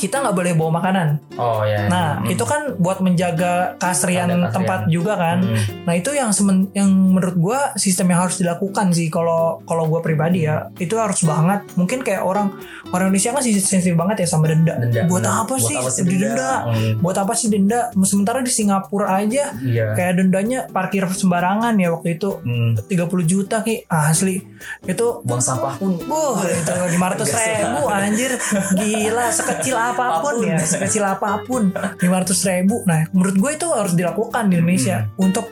kita 0.04 0.20
nggak 0.20 0.36
boleh 0.36 0.52
bawa 0.52 0.70
makanan. 0.74 1.08
Oh 1.34 1.64
ya. 1.64 1.88
Nah, 1.88 2.20
Mm. 2.20 2.30
itu 2.30 2.44
kan 2.44 2.76
buat 2.76 3.00
menjaga 3.00 3.74
keasrian 3.76 4.28
keasrian. 4.28 4.52
tempat 4.52 4.80
juga 4.86 5.16
kan. 5.16 5.40
Mm. 5.40 5.58
Nah, 5.82 5.94
itu 5.94 6.10
yang 6.12 6.28
semen- 6.30 6.68
yang 6.72 6.86
menurut 6.86 7.34
gua 7.34 7.58
sistem 7.74 8.12
yang 8.12 8.20
harus 8.20 8.36
dilakukan 8.36 8.92
sih 8.92 9.08
kalau 9.08 9.64
kalau 9.64 9.86
gua 9.86 9.98
pribadi 9.98 10.44
ya. 10.44 10.68
Itu 10.76 10.96
harus 10.96 11.24
banget. 11.24 11.64
Mungkin 11.74 12.00
kayak 12.00 12.20
orang 12.22 12.52
orang 12.86 13.08
Indonesia 13.08 13.32
kan 13.32 13.40
sih 13.40 13.56
sensitif 13.56 13.94
banget 13.94 14.20
ya 14.20 14.28
sama 14.28 14.46
denda. 14.46 14.76
Denda, 14.76 15.06
buat 15.06 15.24
apa 15.24 15.48
Buat 15.50 15.62
sih 15.62 15.74
apa 15.74 15.88
sih 15.88 16.04
denda? 16.04 16.20
denda? 16.28 16.52
Hmm. 16.66 16.92
Buat 17.00 17.16
apa 17.18 17.32
sih 17.32 17.48
denda? 17.48 17.80
Sementara 18.04 18.38
di 18.38 18.50
Singapura 18.50 19.16
aja 19.16 19.56
Iya. 19.56 19.94
kayak 19.94 20.14
dendanya 20.16 20.68
parkir 20.68 21.08
sembarangan 21.08 21.72
ya 21.74 21.88
waktu 21.90 22.14
itu 22.14 22.38
Hmm. 22.38 22.76
30 22.84 23.24
juta 23.24 23.60
ki 23.60 23.86
asli. 23.86 24.42
Itu 24.82 25.22
Buang 25.22 25.40
sampah 25.40 25.76
pun. 25.76 25.96
Wah, 26.04 26.42
itu 26.42 26.68
500 26.90 27.28
ribu 27.30 27.80
anjir 27.86 28.32
Gila, 28.74 29.30
sekecil 29.30 29.76
apa 29.94 30.20
pun 30.20 30.34
Apa 30.34 30.34
pun. 30.34 30.34
ya. 30.44 30.58
Sekecil 30.60 31.02
apa 31.02 31.28
pun. 31.40 31.62
500 31.96 32.02
ribu. 32.50 32.82
Nah, 32.84 33.06
menurut 33.10 33.36
gue 33.36 33.50
itu 33.52 33.66
harus 33.68 33.92
dilakukan 33.92 34.46
di 34.46 34.58
Indonesia 34.58 35.06
Untuk 35.16 35.46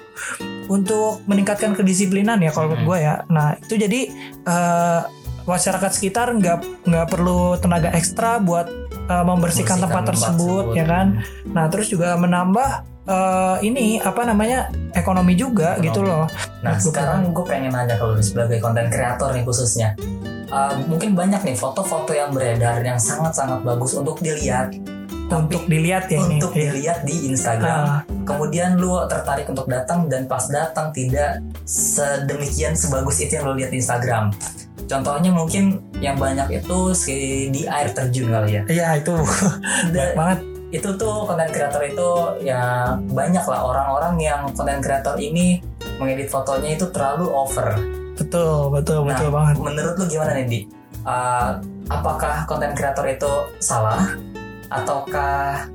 untuk 0.67 1.23
meningkatkan 1.25 1.73
kedisiplinan 1.73 2.39
ya 2.39 2.51
kalau 2.51 2.73
menurut 2.73 2.85
gue 2.89 2.99
ya. 3.01 3.15
Nah, 3.29 3.55
itu 3.57 3.75
jadi 3.77 4.01
eh, 4.43 5.01
masyarakat 5.43 5.91
sekitar 5.91 6.31
nggak 6.33 6.59
nggak 6.85 7.07
perlu 7.09 7.57
tenaga 7.57 7.91
ekstra 7.91 8.39
buat 8.39 8.67
eh, 8.69 9.23
membersihkan 9.23 9.27
Membersihkan 9.27 9.77
tempat 9.79 9.93
tempat 9.99 10.09
tersebut 10.09 10.63
tersebut. 10.65 10.79
ya 10.79 10.85
kan? 10.85 11.07
Nah, 11.47 11.65
terus 11.67 11.87
juga 11.87 12.15
menambah 12.15 12.69
eh, 13.05 13.57
ini 13.63 13.99
apa 13.99 14.23
namanya 14.23 14.71
ekonomi 14.93 15.35
juga 15.35 15.75
Ekonomi. 15.75 15.85
gitu 15.85 16.01
loh. 16.01 16.25
Nah 16.63 16.73
Gua 16.73 16.85
sekarang 16.85 17.21
gue 17.29 17.45
pengen 17.45 17.71
nanya 17.71 17.97
kalau 17.97 18.15
sebagai 18.17 18.57
konten 18.57 18.87
kreator 18.87 19.33
nih 19.33 19.43
khususnya 19.43 19.99
Uh, 20.53 20.77
mungkin 20.85 21.17
banyak 21.17 21.41
nih 21.41 21.57
foto-foto 21.57 22.13
yang 22.13 22.29
beredar 22.29 22.77
yang 22.79 23.01
sangat-sangat 23.01 23.65
bagus 23.65 23.97
untuk 23.97 24.21
dilihat. 24.21 24.77
Untuk 25.27 25.65
dilihat 25.65 26.13
ya 26.13 26.21
ini 26.21 26.37
untuk 26.37 26.53
Iya. 26.53 26.61
dilihat 26.69 26.99
di 27.03 27.17
Instagram. 27.27 27.81
Ah. 27.83 28.01
kemudian 28.23 28.77
lu 28.77 28.95
tertarik 29.09 29.49
untuk 29.49 29.67
datang 29.67 30.07
dan 30.07 30.29
pas 30.29 30.47
datang 30.47 30.93
tidak 30.93 31.41
sedemikian 31.67 32.71
sebagus 32.73 33.19
itu 33.19 33.35
yang 33.35 33.49
lu 33.49 33.57
lihat 33.57 33.73
di 33.73 33.81
Instagram. 33.81 34.31
Contohnya 34.85 35.33
mungkin 35.33 35.81
yang 35.99 36.15
banyak 36.15 36.61
itu 36.61 36.79
si 36.93 37.17
di 37.49 37.65
air 37.65 37.91
terjun 37.91 38.29
kali 38.29 38.61
ya. 38.61 38.63
Iya 38.69 38.89
itu. 39.01 39.15
Da- 39.97 40.13
banget. 40.15 40.39
itu 40.73 40.89
tuh 40.97 41.29
konten 41.29 41.53
kreator 41.53 41.85
itu 41.85 42.09
ya 42.41 42.93
banyak 42.97 43.45
lah 43.45 43.61
orang-orang 43.63 44.17
yang 44.17 44.41
konten 44.53 44.81
kreator 44.81 45.21
ini 45.21 45.61
mengedit 46.01 46.33
fotonya 46.33 46.81
itu 46.81 46.89
terlalu 46.89 47.29
over 47.29 47.77
betul 48.15 48.71
betul 48.71 48.99
Nah, 49.01 49.07
betul 49.13 49.29
banget 49.29 49.55
menurut 49.57 49.95
lu 49.97 50.05
gimana 50.07 50.33
nih 50.37 50.47
di 50.47 50.61
Uh, 51.03 51.59
apakah 51.91 52.47
konten 52.47 52.79
kreator 52.79 53.03
itu 53.11 53.27
salah 53.59 54.07
ataukah 54.71 55.67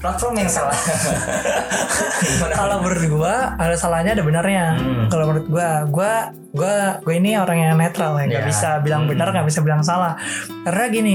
platform 0.00 0.40
yang 0.40 0.48
salah 0.48 0.72
kalau 2.56 2.80
menurut 2.80 3.04
gua 3.12 3.34
ada 3.56 3.76
salahnya 3.76 4.16
ada 4.16 4.24
benarnya 4.24 4.64
Hmm. 4.78 5.06
kalau 5.10 5.28
menurut 5.28 5.46
gua 5.50 5.68
gua 5.84 6.12
gua 6.54 6.74
gua 7.04 7.12
ini 7.12 7.36
orang 7.36 7.58
yang 7.60 7.76
netral 7.76 8.16
ya 8.16 8.24
nggak 8.24 8.44
Ya. 8.44 8.48
bisa 8.48 8.68
bilang 8.80 9.04
Hmm. 9.04 9.10
benar 9.12 9.28
nggak 9.30 9.46
bisa 9.46 9.60
bilang 9.60 9.82
salah 9.84 10.16
karena 10.64 10.84
gini 10.88 11.14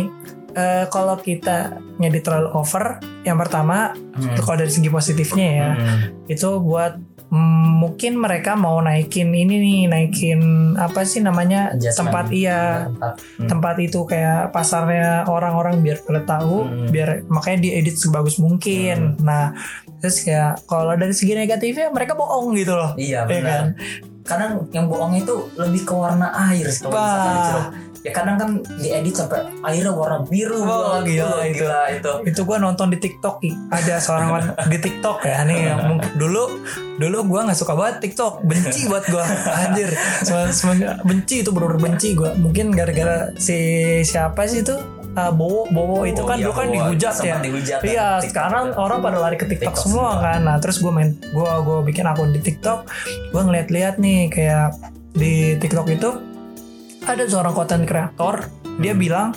eh, 0.54 0.86
kalau 0.94 1.18
kita 1.18 1.74
ngedit 1.98 2.22
terlalu 2.22 2.54
over 2.54 3.02
yang 3.26 3.42
pertama 3.42 3.98
Hmm. 4.14 4.38
kalau 4.38 4.62
dari 4.62 4.70
segi 4.70 4.94
positifnya 4.94 5.48
ya 5.50 5.70
Hmm. 5.74 6.00
itu 6.30 6.50
buat 6.62 7.13
mungkin 7.34 8.14
mereka 8.16 8.54
mau 8.54 8.78
naikin 8.78 9.30
ini 9.30 9.56
nih 9.58 9.80
naikin 9.88 10.42
apa 10.76 11.02
sih 11.02 11.18
namanya 11.18 11.74
Adjustment. 11.74 11.98
tempat 12.00 12.26
iya 12.30 12.60
Tempat. 12.88 13.14
Hmm. 13.36 13.48
tempat 13.50 13.76
itu 13.80 14.00
kayak 14.04 14.50
pasarnya 14.50 15.26
orang-orang 15.26 15.82
biar 15.82 15.98
pada 16.00 16.22
tahu 16.22 16.64
Hmm. 16.64 16.88
biar 16.88 17.26
makanya 17.28 17.60
diedit 17.64 17.98
sebagus 17.98 18.38
mungkin 18.38 19.18
nah 19.20 19.50
terus 19.98 20.22
kayak 20.22 20.62
kalau 20.64 20.94
dari 20.94 21.12
segi 21.12 21.34
negatifnya 21.34 21.90
mereka 21.90 22.14
bohong 22.14 22.54
gitu 22.54 22.74
loh 22.74 22.94
Iya 22.94 23.24
ya 23.24 23.28
benar. 23.28 23.42
kan 23.44 23.68
Kadang 24.24 24.72
yang 24.72 24.88
bohong 24.88 25.18
itu 25.18 25.36
lebih 25.54 25.84
ke 25.84 25.92
warna 25.92 26.32
air 26.48 26.64
sih 26.66 26.80
kalau 26.82 26.96
misalkan. 26.96 27.92
Ya 28.04 28.12
kadang 28.12 28.36
kan 28.36 28.50
diedit 28.76 29.16
sampai 29.16 29.40
airnya 29.64 29.90
warna 29.90 30.22
biru. 30.22 30.60
Banget. 30.60 31.08
gila 31.10 31.24
Wah, 31.30 31.42
itu. 31.42 31.56
gila 31.58 31.82
itu. 31.90 32.12
itu 32.28 32.42
gua 32.44 32.58
nonton 32.60 32.88
di 32.88 33.00
TikTok 33.00 33.36
ada 33.70 33.96
seorang 33.98 34.30
di 34.72 34.78
TikTok 34.78 35.24
ya 35.24 35.42
nih 35.44 35.60
yang 35.66 35.82
dulu 36.14 36.60
dulu 36.94 37.18
gua 37.26 37.48
nggak 37.48 37.56
suka 37.56 37.74
banget 37.74 38.04
TikTok 38.04 38.44
benci 38.44 38.86
buat 38.86 39.08
gua 39.08 39.24
anjir 39.64 39.88
benci 41.02 41.42
itu 41.42 41.50
bener 41.50 41.76
benci 41.76 42.12
gua 42.14 42.36
mungkin 42.36 42.72
gara-gara 42.72 43.32
si 43.36 43.58
siapa 44.04 44.46
sih 44.46 44.62
itu 44.62 44.76
Ah, 45.14 45.30
Bowo 45.30 45.70
Bowo 45.70 46.10
itu 46.10 46.18
Oh, 46.18 46.26
kan 46.26 46.42
iya, 46.42 46.44
dulu 46.44 46.54
kan 46.58 46.68
dihujat 46.68 47.14
ya 47.22 47.38
dihujat 47.38 47.80
kan, 47.80 47.86
iya 47.86 48.08
TikTok 48.18 48.30
sekarang 48.34 48.66
juga. 48.68 48.82
orang 48.82 48.98
pada 49.00 49.18
lari 49.22 49.38
ke 49.38 49.46
TikTok, 49.46 49.70
TikTok 49.70 49.86
semua 49.86 50.10
semua. 50.10 50.26
kan 50.26 50.40
nah 50.42 50.58
terus 50.58 50.82
gue 50.82 50.90
main 50.90 51.14
gue 51.14 51.52
gue 51.62 51.78
bikin 51.86 52.06
akun 52.10 52.34
di 52.34 52.42
TikTok 52.42 52.80
gue 53.30 53.42
ngeliat-liat 53.46 54.02
nih 54.02 54.20
kayak 54.28 54.74
di 55.14 55.34
TikTok 55.56 55.86
itu 55.88 56.10
ada 57.06 57.24
seorang 57.24 57.54
content 57.54 57.84
creator 57.84 58.48
dia 58.80 58.92
Hmm. 58.92 59.00
bilang 59.00 59.28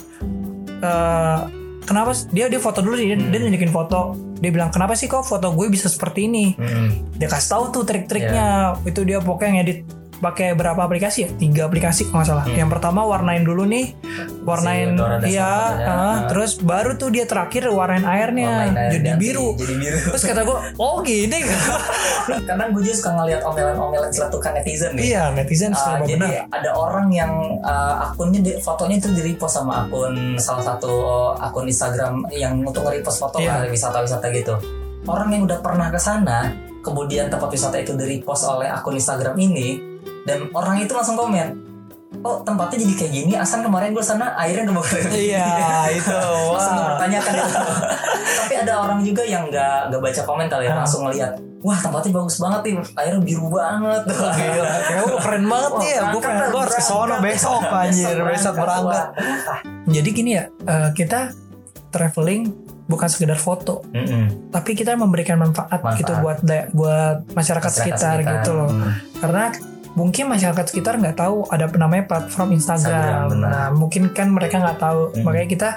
eh 0.77 1.39
kenapa 1.83 2.11
dia 2.29 2.45
dia 2.47 2.59
foto 2.59 2.79
dulu 2.79 2.95
dia, 2.95 3.15
Hmm. 3.15 3.31
dia 3.31 3.39
nunjukin 3.39 3.71
foto 3.71 4.13
dia 4.37 4.51
bilang 4.51 4.69
kenapa 4.69 4.93
sih 4.93 5.05
kok 5.05 5.23
foto 5.23 5.49
gue 5.51 5.67
bisa 5.67 5.87
seperti 5.87 6.27
ini 6.27 6.53
Hmm. 6.53 7.09
dia 7.13 7.27
kasih 7.27 7.49
tahu 7.49 7.63
tuh 7.71 7.83
trik-triknya 7.83 8.45
itu 8.83 9.01
dia 9.01 9.17
pokoknya 9.17 9.61
ngedit 9.61 9.79
pakai 10.19 10.51
berapa 10.51 10.77
aplikasi 10.79 11.17
ya 11.19 11.29
tiga 11.31 11.61
aplikasi 11.63 12.05
kalau 12.05 12.19
nggak 12.19 12.27
salah 12.27 12.43
Hmm. 12.43 12.57
yang 12.57 12.69
pertama 12.69 13.01
warnain 13.03 13.41
dulu 13.41 13.63
nih 13.63 13.93
warnain 14.41 14.97
iya 15.23 15.45
fotonya. 15.69 15.85
ah, 15.85 15.85
Ah. 15.87 16.17
terus 16.25 16.57
baru 16.57 16.95
tuh 16.95 17.09
dia 17.09 17.23
terakhir 17.23 17.69
warnain 17.69 18.01
airnya 18.01 18.49
Warnain 18.65 18.75
air 18.75 18.91
jadi 18.95 19.09
biru 19.15 19.53
Jadi 19.53 19.73
biru. 19.75 19.97
terus 20.07 20.23
kata 20.23 20.41
gue 20.41 20.57
oh 20.75 20.97
gini 20.99 21.39
Kadang 22.27 22.69
gue 22.71 22.81
juga 22.81 22.95
suka 22.97 23.11
ngeliat 23.13 23.41
omelan-omelan 23.41 24.09
celatukan 24.09 24.51
netizen 24.53 24.91
nih. 24.93 25.03
iya 25.07 25.23
netizen 25.29 25.69
Uh, 25.69 26.01
jadi 26.01 26.17
benar 26.17 26.49
ada 26.51 26.71
orang 26.73 27.07
yang 27.09 27.31
uh, 27.61 28.07
akunnya 28.07 28.41
di- 28.41 28.57
fotonya 28.57 28.97
itu 28.97 29.09
di 29.11 29.21
repost 29.23 29.55
sama 29.55 29.85
akun 29.85 30.35
salah 30.37 30.63
satu 30.65 30.91
akun 31.37 31.65
Instagram 31.65 32.25
yang 32.29 32.59
untuk 32.61 32.81
nge-repost 32.81 33.19
foto 33.19 33.37
Iya. 33.37 33.61
lah 33.61 33.69
wisata-wisata 33.69 34.25
gitu. 34.31 34.55
Orang 35.05 35.29
yang 35.29 35.43
udah 35.43 35.59
pernah 35.59 35.87
ke 35.87 35.95
sana, 35.97 36.51
kemudian 36.79 37.27
tempat 37.27 37.47
wisata 37.47 37.77
itu 37.77 37.93
di 37.93 38.05
repost 38.09 38.43
oleh 38.43 38.67
akun 38.67 38.95
Instagram 38.95 39.35
ini 39.37 39.96
dan 40.27 40.51
orang 40.51 40.75
itu 40.77 40.91
langsung 40.91 41.15
komen, 41.15 41.47
"Oh, 42.19 42.39
tempatnya 42.41 42.83
jadi 42.83 42.93
kayak 42.95 43.11
gini, 43.13 43.33
asal 43.33 43.59
kemarin 43.61 43.89
gue 43.89 44.03
sana 44.03 44.35
airnya 44.37 44.67
udah 44.67 44.75
bakal 44.75 44.99
iya 45.09 45.47
itu 45.97 46.11
langsung 46.51 46.75
mempertanyakan 46.75 47.33
itu. 47.33 47.55
Tapi 48.37 48.53
ada 48.57 48.73
orang 48.77 48.99
juga 49.01 49.23
yang 49.23 49.47
nggak 49.47 49.79
nggak 49.87 50.01
baca 50.01 50.21
komen 50.21 50.45
kali 50.45 50.63
ya, 50.63 50.71
Ah. 50.71 50.77
langsung 50.77 51.01
ngeliat, 51.03 51.31
wah 51.59 51.77
tempatnya 51.77 52.11
bagus 52.13 52.35
banget 52.37 52.61
nih, 52.61 52.73
airnya 52.93 53.21
biru 53.21 53.47
banget. 53.49 54.01
Gila, 54.05 54.35
kayak 54.87 55.03
"Wah, 55.05 55.19
keren 55.21 55.45
banget 55.45 55.71
Wah, 55.73 55.83
ya. 55.85 56.01
Gue 56.11 56.21
pengen 56.21 56.45
gue 56.45 56.61
harus 56.61 56.75
ke 56.75 56.83
sono 56.83 56.99
berangkat. 57.07 57.23
besok 57.25 57.61
anjir, 57.65 58.15
besok 58.21 58.53
berangkat. 58.57 59.05
Jadi 59.87 60.09
gini 60.11 60.31
ya, 60.33 60.43
eh, 60.47 60.89
kita 60.91 61.19
traveling 61.89 62.51
bukan 62.85 63.07
sekedar 63.07 63.35
foto, 63.37 63.83
Mm-mm. 63.89 64.47
tapi 64.49 64.71
kita 64.71 64.95
memberikan 64.95 65.35
manfaat, 65.35 65.75
Manfaat. 65.77 65.99
gitu 65.99 66.11
buat 66.17 66.39
buat 66.71 67.17
masyarakat, 67.29 67.67
sekitar, 67.69 68.15
gitu 68.23 68.51
loh. 68.53 68.71
Hmm. 68.71 68.91
Karena 69.17 69.51
mungkin 69.97 70.29
masyarakat 70.29 70.65
sekitar 70.69 70.93
nggak 70.95 71.17
tahu 71.17 71.49
ada 71.49 71.65
namanya 71.73 72.05
platform 72.05 72.53
Instagram. 72.53 73.33
Instagram, 73.33 73.41
nah, 73.41 73.67
mungkin 73.73 74.13
kan 74.13 74.29
mereka 74.29 74.61
nggak 74.61 74.77
tahu, 74.77 75.09
Hmm. 75.09 75.23
makanya 75.25 75.49
kita 75.49 75.69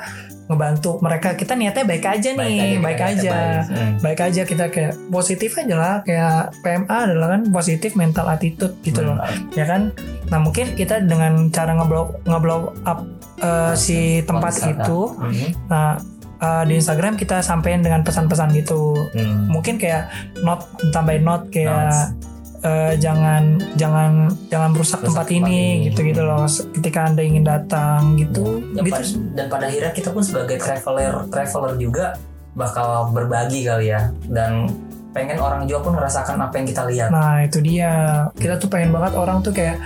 ngebantu 0.45 0.99
mereka. 0.99 1.29
Kita 1.33 1.55
niatnya 1.55 1.87
baik 1.87 2.05
aja 2.05 2.31
nih, 2.35 2.77
baik, 2.77 2.99
kita 2.99 3.07
aja. 3.09 3.31
baik. 3.31 3.63
Hmm. 3.71 3.93
Baik 4.03 4.21
aja 4.21 4.43
kita 4.45 4.65
kayak 4.67 4.95
positif 5.09 5.51
aja 5.55 5.75
lah 5.75 5.95
kayak 6.03 6.59
PMA 6.61 6.97
adalah 7.07 7.29
kan 7.31 7.43
positif 7.49 7.95
mental 7.95 8.27
attitude 8.27 8.75
gitu 8.83 9.01
loh 9.01 9.15
Benar. 9.17 9.55
ya 9.55 9.65
kan 9.65 9.83
nah 10.27 10.39
mungkin 10.39 10.75
kita 10.75 11.03
dengan 11.03 11.51
cara 11.51 11.71
ngeblow 11.73 12.19
ngeblow 12.25 12.61
up 12.83 13.03
eh, 13.39 13.75
si 13.75 13.99
tempat 14.23 14.53
itu 14.61 15.01
Mhm. 15.17 15.49
nah 15.67 15.99
uh, 16.39 16.63
di 16.65 16.75
Instagram 16.75 17.15
kita 17.15 17.41
sampein 17.41 17.79
dengan 17.79 18.03
pesan-pesan 18.03 18.51
gitu 18.53 19.07
Hmm. 19.13 19.47
mungkin 19.47 19.77
kayak 19.77 20.11
not 20.41 20.65
tambahin 20.91 21.23
not 21.23 21.47
kayak 21.49 21.71
Notes. 21.87 22.30
Eh, 22.61 22.95
jangan 22.97 23.43
jangan 23.75 24.11
jangan 24.47 24.69
merusak 24.71 24.99
Rusak 24.99 25.07
tempat 25.07 25.27
tempat 25.27 25.39
ini 25.41 25.59
ini. 25.75 25.85
gitu 25.89 26.01
gitu 26.03 26.21
loh 26.21 26.45
ketika 26.73 27.01
anda 27.07 27.23
ingin 27.23 27.43
datang 27.43 28.17
gitu 28.17 28.61
Dan, 28.73 28.85
gitu 28.85 29.01
dan 29.33 29.47
pada 29.47 29.65
akhirnya 29.67 29.93
kita 29.93 30.09
pun 30.11 30.21
sebagai 30.21 30.57
traveler 30.57 31.25
traveler 31.27 31.73
juga 31.77 32.05
bakal 32.53 33.11
berbagi 33.11 33.63
kali 33.63 33.89
ya 33.89 34.11
dan 34.27 34.69
pengen 35.11 35.39
orang 35.39 35.65
juga 35.65 35.81
pun 35.83 35.93
merasakan 35.93 36.39
apa 36.39 36.55
yang 36.55 36.67
kita 36.67 36.83
lihat. 36.85 37.09
nah 37.09 37.41
itu 37.41 37.59
dia 37.59 37.91
kita 38.33 38.55
tuh 38.57 38.67
pengen 38.67 38.91
banget 38.91 39.13
orang 39.15 39.41
tuh 39.41 39.51
kayak 39.51 39.79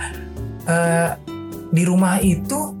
eh, 0.65 1.09
di 1.67 1.83
rumah 1.83 2.17
itu 2.17 2.73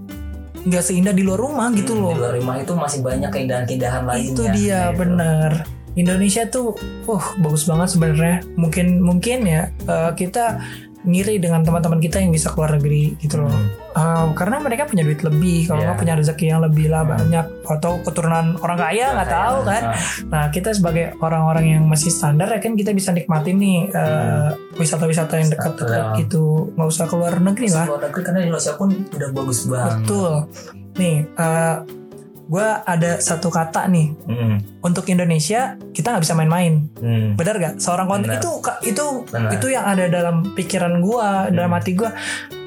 nggak 0.61 0.81
seindah 0.81 1.09
di 1.09 1.21
luar 1.21 1.37
rumah 1.39 1.69
gitu 1.71 1.93
Hmm, 1.93 2.01
loh 2.01 2.11
Di 2.11 2.19
luar 2.19 2.33
rumah 2.33 2.55
itu 2.57 2.73
masih 2.73 2.99
banyak 3.01 3.29
keindahan-keindahan 3.29 4.01
lainnya. 4.03 4.25
itu 4.27 4.41
dia 4.51 4.79
Nah, 4.79 4.89
itu. 4.89 4.97
bener 4.99 5.51
Indonesia 5.95 6.43
tuh 6.45 6.75
uh 7.05 7.25
bagus 7.39 7.63
banget 7.63 7.87
sebenarnya. 7.91 8.35
Mungkin 8.55 8.99
mungkin 8.99 9.39
ya 9.43 9.71
eh, 9.71 10.11
kita 10.13 10.59
ngiri 11.05 11.37
dengan 11.37 11.61
teman-teman 11.61 12.01
kita 12.01 12.17
yang 12.17 12.33
bisa 12.33 12.49
keluar 12.49 12.73
negeri 12.73 13.13
gitu 13.21 13.37
loh. 13.37 13.53
Hmm. 13.53 13.69
Eh, 13.93 14.25
karena 14.33 14.57
mereka 14.57 14.89
punya 14.89 15.05
duit 15.05 15.21
lebih 15.21 15.69
kalau 15.69 15.85
nggak 15.85 16.01
punya 16.01 16.17
rezeki 16.17 16.45
yang 16.49 16.65
lebih 16.65 16.89
lah 16.89 17.05
Hmm. 17.05 17.13
banyak. 17.13 17.45
Atau 17.63 18.01
keturunan 18.01 18.57
orang 18.57 18.73
kaya 18.75 19.13
nggak 19.13 19.29
tahu 19.29 19.57
kan. 19.63 19.81
Nah, 19.85 19.95
nah 20.27 20.43
kita 20.49 20.73
sebagai 20.73 21.13
orang-orang 21.21 21.77
yang 21.77 21.83
masih 21.85 22.09
standar 22.09 22.49
ya 22.49 22.57
kan 22.57 22.73
kita 22.73 22.89
bisa 22.89 23.13
nikmatin 23.13 23.55
nih 23.55 23.79
eh, 23.87 24.49
wisata-wisata 24.75 25.37
yang 25.37 25.49
dekat-dekat 25.53 26.03
Betul. 26.09 26.19
gitu. 26.25 26.43
Nggak 26.73 26.89
usah 26.89 27.05
keluar 27.05 27.33
negeri 27.37 27.67
lah. 27.69 27.85
luar 27.85 28.01
negeri 28.09 28.21
karena 28.25 28.39
Indonesia 28.41 28.73
pun 28.73 28.89
udah 28.91 29.29
bagus 29.31 29.59
banget. 29.63 29.93
betul. 30.01 30.33
Nih 30.95 31.15
gue 32.45 32.61
ada 32.61 33.17
satu 33.17 33.49
kata 33.49 33.87
nih 33.87 34.13
Hmm. 34.23 34.57
untuk 34.79 35.05
Indonesia 35.05 35.61
kita 35.89 36.07
nggak 36.07 36.21
bisa 36.21 36.33
main-main 36.33 36.85
Hmm. 36.95 37.33
benar 37.33 37.55
gak 37.55 37.73
seorang 37.77 38.05
konten 38.05 38.29
itu 38.31 38.49
itu 38.83 39.05
Benar. 39.25 39.49
itu 39.51 39.67
yang 39.67 39.83
ada 39.83 40.05
dalam 40.05 40.53
pikiran 40.53 40.99
gua 40.99 41.49
dalam 41.49 41.67
Hmm. 41.67 41.77
hati 41.77 41.91
gua 41.93 42.13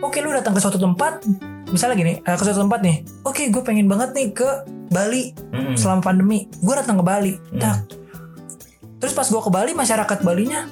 oke 0.00 0.16
lu 0.16 0.30
datang 0.30 0.50
ke 0.50 0.58
suatu 0.58 0.76
tempat 0.76 1.22
misalnya 1.68 1.94
gini 1.96 2.12
eh, 2.18 2.34
ke 2.34 2.42
suatu 2.42 2.58
tempat 2.60 2.80
nih 2.80 2.96
oke 3.22 3.42
gue 3.44 3.62
pengen 3.62 3.86
banget 3.86 4.10
nih 4.12 4.28
ke 4.32 4.48
Bali 4.88 5.30
Hmm. 5.48 5.74
selama 5.74 6.02
pandemi 6.02 6.50
gue 6.52 6.74
datang 6.74 6.96
ke 6.96 7.04
Bali 7.04 7.32
Hmm. 7.34 7.58
tak 7.58 7.76
terus 8.98 9.12
pas 9.12 9.26
gua 9.26 9.38
ke 9.40 9.48
Bali 9.48 9.72
masyarakat 9.72 10.18
Balinya 10.20 10.66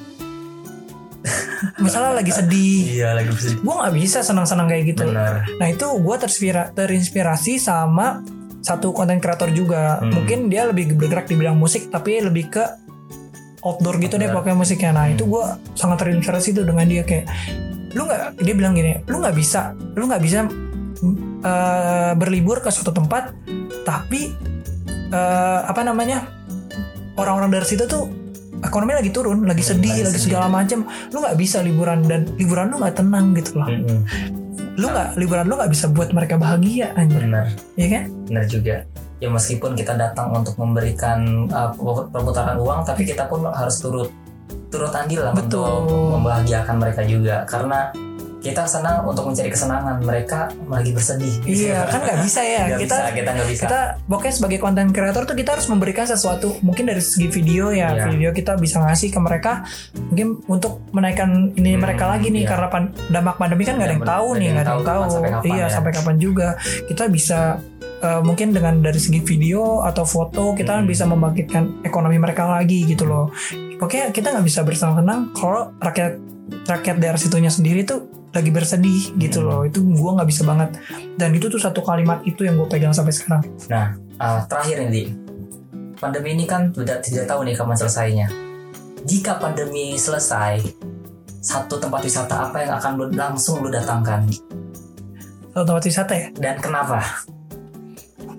misalnya 1.78 2.10
lagi 2.12 2.30
sedih 2.30 2.82
Iya 2.96 3.14
lagi 3.14 3.30
bisa. 3.30 3.54
gue 3.54 3.74
nggak 3.76 3.94
bisa 3.94 4.18
senang-senang 4.20 4.66
kayak 4.66 4.84
gitu 4.88 5.06
Benar. 5.06 5.42
Nah 5.56 5.66
itu 5.68 5.86
gue 5.86 6.16
terinspira- 6.16 6.70
terinspirasi 6.72 7.58
sama 7.58 8.22
satu 8.66 8.90
konten 8.90 9.22
kreator 9.22 9.48
juga. 9.50 10.02
Hmm. 10.02 10.10
Mungkin 10.12 10.38
dia 10.48 10.66
lebih 10.66 10.90
bergerak 10.92 11.24
di 11.24 11.36
bidang 11.36 11.54
musik 11.54 11.86
tapi 11.86 12.18
lebih 12.18 12.50
ke 12.50 12.64
outdoor 13.62 13.96
gitu 13.96 14.14
deh 14.14 14.26
Outdoor. 14.26 14.42
pokoknya 14.42 14.56
musiknya. 14.56 14.90
Nah 14.92 15.04
Hmm. 15.04 15.14
itu 15.14 15.22
gue 15.24 15.44
sangat 15.72 15.96
terinspirasi 16.00 16.48
tuh 16.52 16.64
dengan 16.64 16.82
dia 16.84 17.02
kayak 17.02 17.30
lu 17.94 18.04
nggak 18.04 18.36
dia 18.38 18.52
bilang 18.52 18.74
gini, 18.74 19.00
lu 19.04 19.16
nggak 19.18 19.32
bisa, 19.32 19.70
lu 19.94 20.04
nggak 20.04 20.20
bisa 20.20 20.44
eh, 21.38 22.12
berlibur 22.14 22.58
ke 22.58 22.68
suatu 22.68 22.90
tempat 22.90 23.30
tapi 23.82 24.34
eh, 25.08 25.60
apa 25.62 25.80
namanya 25.80 26.26
orang-orang 27.14 27.54
dari 27.54 27.66
situ 27.66 27.86
tuh 27.86 28.04
ekonomi 28.58 28.92
lagi 28.92 29.08
turun, 29.08 29.44
lagi 29.44 29.60
Hmm, 29.60 29.70
sedih, 29.74 29.92
lagi 29.94 30.02
lagi 30.02 30.18
sedih. 30.18 30.24
segala 30.26 30.46
macam. 30.48 30.84
Lu 31.08 31.20
nggak 31.20 31.36
bisa 31.36 31.60
liburan 31.60 32.02
dan 32.02 32.26
liburan 32.34 32.68
lu 32.68 32.76
nggak 32.78 32.96
tenang 32.96 33.32
gitu 33.32 33.56
loh 33.56 33.68
Hmm. 33.68 34.00
Lu 34.76 34.86
nggak 34.92 35.16
liburan 35.16 35.44
lu 35.48 35.56
nggak 35.56 35.72
bisa 35.72 35.88
buat 35.88 36.12
mereka 36.12 36.36
bahagia 36.36 36.92
anjir 36.94 37.24
Benar. 37.24 37.46
ya 37.80 37.86
kan 37.88 38.04
Benar 38.28 38.44
juga. 38.50 38.76
Ya 39.16 39.32
meskipun 39.32 39.72
kita 39.72 39.96
datang 39.96 40.28
untuk 40.28 40.60
memberikan 40.60 41.48
uh, 41.48 41.72
perputaran 42.12 42.60
uang, 42.60 42.84
tapi 42.84 43.08
kita 43.08 43.24
pun 43.24 43.48
harus 43.48 43.80
turut 43.80 44.12
turut 44.68 44.92
andil 44.92 45.24
lah 45.24 45.32
Betul. 45.32 45.64
untuk 45.64 46.20
membahagiakan 46.20 46.76
mereka 46.76 47.00
juga. 47.08 47.48
Karena 47.48 47.88
kita 48.48 48.62
senang 48.64 49.02
untuk 49.02 49.24
mencari 49.24 49.48
kesenangan, 49.48 49.96
mereka 49.98 50.40
lagi 50.66 50.90
bersedih. 50.90 51.34
iya 51.42 51.84
kan 51.84 52.00
nggak 52.00 52.18
bisa 52.20 52.40
ya 52.40 52.62
Nggak 52.68 52.80
kita 52.80 52.96
bisa, 52.96 53.12
kita 53.12 53.30
nggak 53.30 53.48
bisa. 53.48 53.62
kita 53.62 53.80
pokoknya 54.04 54.34
sebagai 54.34 54.58
konten 54.58 54.86
kreator 54.88 55.22
tuh 55.24 55.34
kita 55.34 55.50
harus 55.52 55.66
memberikan 55.66 56.04
sesuatu 56.04 56.58
mungkin 56.60 56.84
dari 56.84 56.98
segi 56.98 57.26
video 57.28 57.68
ya 57.68 57.88
Iya. 57.88 58.04
video 58.06 58.30
kita 58.30 58.54
bisa 58.56 58.80
ngasih 58.80 59.08
ke 59.08 59.18
mereka 59.18 59.62
mungkin 60.02 60.28
untuk 60.46 60.82
menaikkan 60.90 61.28
ini 61.52 61.72
Hmm, 61.72 61.82
mereka 61.82 62.04
lagi 62.08 62.28
nih 62.28 62.42
iya. 62.42 62.48
karena 62.48 62.68
pan- 62.68 62.92
dampak 63.06 63.36
pandemi 63.36 63.62
kan 63.62 63.74
nggak 63.74 63.84
ada 63.84 63.90
Iya, 63.90 63.98
yang 63.98 64.08
tahu 64.08 64.26
nih 64.32 64.48
Nggak 64.48 64.56
ada 64.56 64.70
yang 64.70 64.80
tahu 64.80 64.82
tahu 64.86 65.02
sampai 65.10 65.30
kapan 65.30 65.46
iya 65.48 65.56
ya. 65.58 65.66
sampai 65.68 65.90
kapan 65.92 66.16
juga 66.16 66.48
kita 66.84 67.04
bisa 67.06 67.40
eh, 67.98 68.20
mungkin 68.20 68.48
dengan 68.50 68.74
dari 68.78 68.96
segi 68.96 69.20
video 69.20 69.62
atau 69.80 70.04
foto 70.04 70.52
kita 70.52 70.72
kan 70.72 70.82
Hmm. 70.82 70.88
bisa 70.88 71.04
membangkitkan 71.04 71.62
ekonomi 71.82 72.16
mereka 72.16 72.46
lagi 72.46 72.84
gitu 72.84 73.04
loh 73.04 73.28
Pokoknya 73.76 74.08
kita 74.08 74.30
nggak 74.30 74.46
bisa 74.46 74.60
bersenang-senang 74.62 75.32
kalau 75.32 75.68
rakyat 75.78 76.16
rakyat 76.64 76.96
daerah 76.96 77.16
situnya 77.16 77.48
sendiri 77.48 77.82
tuh 77.82 78.08
lagi 78.36 78.50
bersedih 78.50 79.16
gitu 79.16 79.40
Hmm. 79.40 79.48
loh. 79.48 79.60
Itu 79.62 79.80
gua 79.82 80.14
nggak 80.14 80.28
bisa 80.28 80.42
banget. 80.42 80.76
Dan 81.14 81.32
itu 81.32 81.46
tuh 81.46 81.56
satu 81.56 81.80
kalimat 81.80 82.20
itu 82.22 82.42
yang 82.42 82.54
gue 82.54 82.66
pegang 82.66 82.92
sampai 82.92 83.10
sekarang. 83.10 83.42
Nah, 83.66 83.86
uh, 84.16 84.40
terakhir 84.44 84.84
nih, 84.84 84.90
Di. 84.90 85.02
pandemi 85.96 86.32
ini 86.32 86.44
kan 86.44 86.68
udah 86.70 87.00
tidak 87.00 87.24
tahu 87.24 87.40
nih 87.42 87.52
kapan 87.52 87.74
selesainya. 87.74 88.26
Jika 89.02 89.36
pandemi 89.36 89.96
selesai, 89.96 90.60
satu 91.38 91.78
tempat 91.78 92.02
wisata 92.02 92.44
apa 92.44 92.60
yang 92.60 92.72
akan 92.74 92.92
lu 92.94 93.04
langsung 93.10 93.62
lu 93.62 93.70
datangkan 93.70 94.26
Satu 95.48 95.64
tempat 95.64 95.84
wisata 95.84 96.12
ya. 96.12 96.28
dan 96.36 96.58
kenapa? 96.58 97.00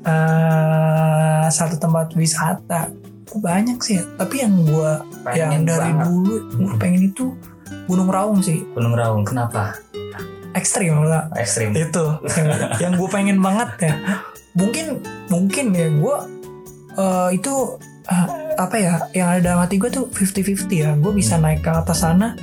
Eh, 0.03 1.45
satu 1.49 1.75
tempat 1.75 2.13
wisata 2.13 2.91
banyak 3.33 3.77
sih. 3.79 3.99
Tapi 4.15 4.35
yang 4.39 4.53
gua 4.63 5.01
yang 5.33 5.63
dari 5.63 5.91
banget. 5.91 6.05
dulu 6.05 6.35
gue 6.47 6.73
pengen 6.77 7.01
itu 7.07 7.25
Gunung 7.85 8.09
Raung 8.09 8.39
sih. 8.41 8.63
Gunung 8.73 8.93
Raung, 8.93 9.23
kenapa? 9.23 9.75
Ekstrim 10.53 11.05
lah. 11.05 11.29
Ekstrim. 11.37 11.69
itu 11.77 12.05
yang, 12.33 12.47
yang 12.81 12.93
gue 12.97 13.09
pengen 13.13 13.37
banget 13.37 13.69
ya 13.77 13.93
mungkin 14.57 15.05
mungkin 15.29 15.69
ya 15.69 15.85
gue 15.85 16.17
eh, 16.97 17.29
itu 17.37 17.53
eh, 18.09 18.25
apa 18.57 18.75
ya 18.81 18.93
yang 19.13 19.37
ada 19.37 19.53
dalam 19.53 19.59
hati 19.61 19.77
gue 19.77 19.93
tuh 19.93 20.09
50-50 20.09 20.65
ya 20.73 20.97
gue 20.97 21.13
bisa 21.13 21.37
naik 21.37 21.61
ke 21.61 21.69
atas 21.69 22.01
sana 22.01 22.33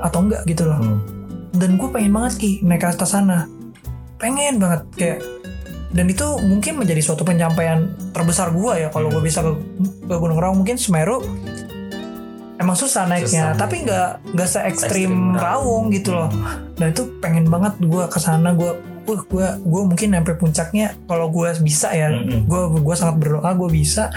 atau 0.00 0.24
enggak 0.24 0.48
gitu 0.48 0.64
loh 0.64 0.80
Hmm. 0.80 0.98
dan 1.52 1.76
gue 1.76 1.88
pengen 1.92 2.16
banget 2.16 2.32
ki 2.40 2.50
naik 2.64 2.80
ke 2.80 2.88
atas 2.88 3.12
sana 3.12 3.44
pengen 4.16 4.56
banget 4.56 4.80
kayak 4.96 5.18
dan 5.92 6.06
itu 6.08 6.24
mungkin 6.40 6.80
menjadi 6.80 7.02
suatu 7.04 7.28
pencapaian 7.28 7.92
terbesar 8.16 8.56
gue 8.56 8.86
ya 8.86 8.88
kalau 8.88 9.12
gue 9.12 9.20
bisa 9.20 9.44
ke, 9.44 9.52
ke 10.08 10.14
Gunung 10.16 10.40
Raung 10.40 10.64
mungkin 10.64 10.80
Semeru 10.80 11.20
emang 12.60 12.76
susah 12.76 13.04
naiknya 13.04 13.50
Susah. 13.50 13.58
tapi 13.58 13.74
nggak 13.82 14.08
nggak 14.30 14.46
se 14.46 14.60
ekstrim 14.60 15.12
Raung 15.32 15.88
gitu 15.88 16.12
loh 16.12 16.28
dan 16.76 16.92
itu 16.92 17.08
pengen 17.18 17.48
banget 17.48 17.74
gue 17.78 18.04
ke 18.06 18.18
sana 18.18 18.52
gue 18.52 18.70
uh 19.02 19.20
gue 19.26 19.46
gue 19.58 19.82
mungkin 19.82 20.12
sampai 20.12 20.36
puncaknya 20.36 20.86
kalau 21.04 21.26
gue 21.26 21.48
bisa 21.58 21.88
ya 21.90 22.12
gue 22.22 22.60
gue 22.76 22.94
sangat 22.94 23.16
berdoa 23.18 23.50
gue 23.50 23.68
bisa 23.70 24.12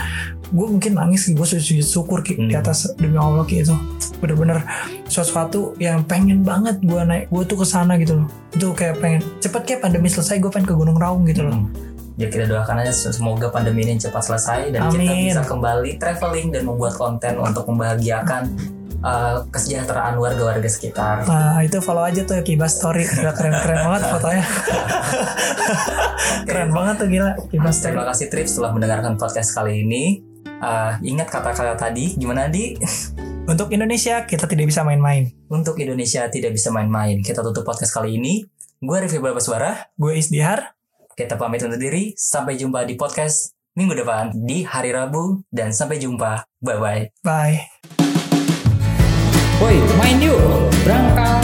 gue 0.54 0.68
mungkin 0.70 0.94
nangis 0.94 1.26
gue 1.26 1.42
sujud 1.42 1.82
syukur 1.82 2.22
Ki, 2.22 2.36
di 2.36 2.52
Hmm. 2.52 2.62
atas 2.62 2.92
demi 2.94 3.18
Allah 3.18 3.42
Ki, 3.42 3.64
itu 3.64 3.74
bener-bener 4.22 4.62
sesuatu 5.08 5.74
yang 5.78 6.04
pengen 6.04 6.44
banget 6.44 6.78
gue 6.80 7.02
naik 7.02 7.26
gue 7.28 7.44
tuh 7.44 7.58
ke 7.58 7.66
sana 7.66 7.98
gitu 7.98 8.22
loh 8.22 8.28
itu 8.52 8.70
kayak 8.70 9.02
pengen 9.02 9.22
cepet 9.40 9.62
kayak 9.66 9.82
pandemi 9.82 10.08
selesai 10.08 10.38
gue 10.38 10.52
pengen 10.52 10.68
ke 10.68 10.76
Gunung 10.76 11.00
Raung 11.00 11.26
gitu 11.26 11.42
loh 11.44 11.58
Hmm. 11.58 11.74
Ya 12.14 12.30
kita 12.30 12.46
doakan 12.46 12.86
aja 12.86 12.94
semoga 12.94 13.50
pandemi 13.50 13.82
ini 13.90 13.98
cepat 13.98 14.22
selesai 14.22 14.70
dan 14.70 14.86
kita 14.94 15.10
Amin. 15.10 15.34
bisa 15.34 15.42
kembali 15.50 15.98
traveling 15.98 16.54
dan 16.54 16.70
membuat 16.70 16.94
konten 16.94 17.42
untuk 17.42 17.66
membahagiakan 17.74 18.54
uh, 19.04 19.38
kesejahteraan 19.52 20.16
warga-warga 20.18 20.70
sekitar. 20.70 21.28
nah 21.28 21.60
itu 21.62 21.78
follow 21.84 22.06
aja 22.06 22.24
tuh 22.24 22.40
Kibas 22.42 22.80
Story 22.80 23.04
gila 23.06 23.36
keren-keren 23.36 23.78
banget 23.84 24.02
fotonya 24.14 24.46
keren 26.48 26.70
banget 26.72 26.96
tuh 27.04 27.08
gila 27.12 27.30
Kibas 27.52 27.76
Story 27.84 27.94
Terima 27.94 28.08
kasih 28.10 28.28
Trip 28.32 28.48
setelah 28.48 28.72
mendengarkan 28.74 29.14
podcast 29.20 29.52
kali 29.54 29.84
ini. 29.84 30.04
Uh, 30.64 30.96
ingat 31.04 31.28
kata-kata 31.28 31.76
tadi 31.76 32.16
gimana 32.16 32.48
di 32.48 32.80
untuk 33.52 33.76
Indonesia 33.76 34.24
kita 34.24 34.48
tidak 34.48 34.72
bisa 34.72 34.80
main-main 34.88 35.28
untuk 35.52 35.76
Indonesia 35.82 36.32
tidak 36.32 36.56
bisa 36.56 36.72
main-main. 36.72 37.20
Kita 37.20 37.44
tutup 37.44 37.68
podcast 37.68 37.92
kali 37.92 38.16
ini. 38.16 38.48
Gue 38.80 39.04
Rifki 39.04 39.20
Babaswara. 39.20 39.92
gue 39.96 40.14
Isdihar 40.16 40.76
Kita 41.14 41.38
pamit 41.38 41.62
undur 41.62 41.78
diri. 41.78 42.14
Sampai 42.18 42.58
jumpa 42.58 42.86
di 42.86 42.98
podcast 42.98 43.54
minggu 43.74 43.94
depan 43.98 44.34
di 44.34 44.66
hari 44.66 44.94
Rabu 44.94 45.46
dan 45.50 45.74
sampai 45.74 46.02
jumpa. 46.02 46.46
Bye 46.62 46.78
bye. 46.78 47.04
bye 47.22 47.58
Woi, 49.62 49.80
main 49.96 50.20
yuk, 50.20 50.42
berangkat. 50.84 51.40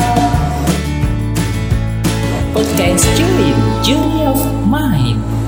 Podcast 2.52 3.06
Joy, 3.16 3.56
Journey 3.86 4.28
of 4.28 4.44
Mind. 4.68 5.39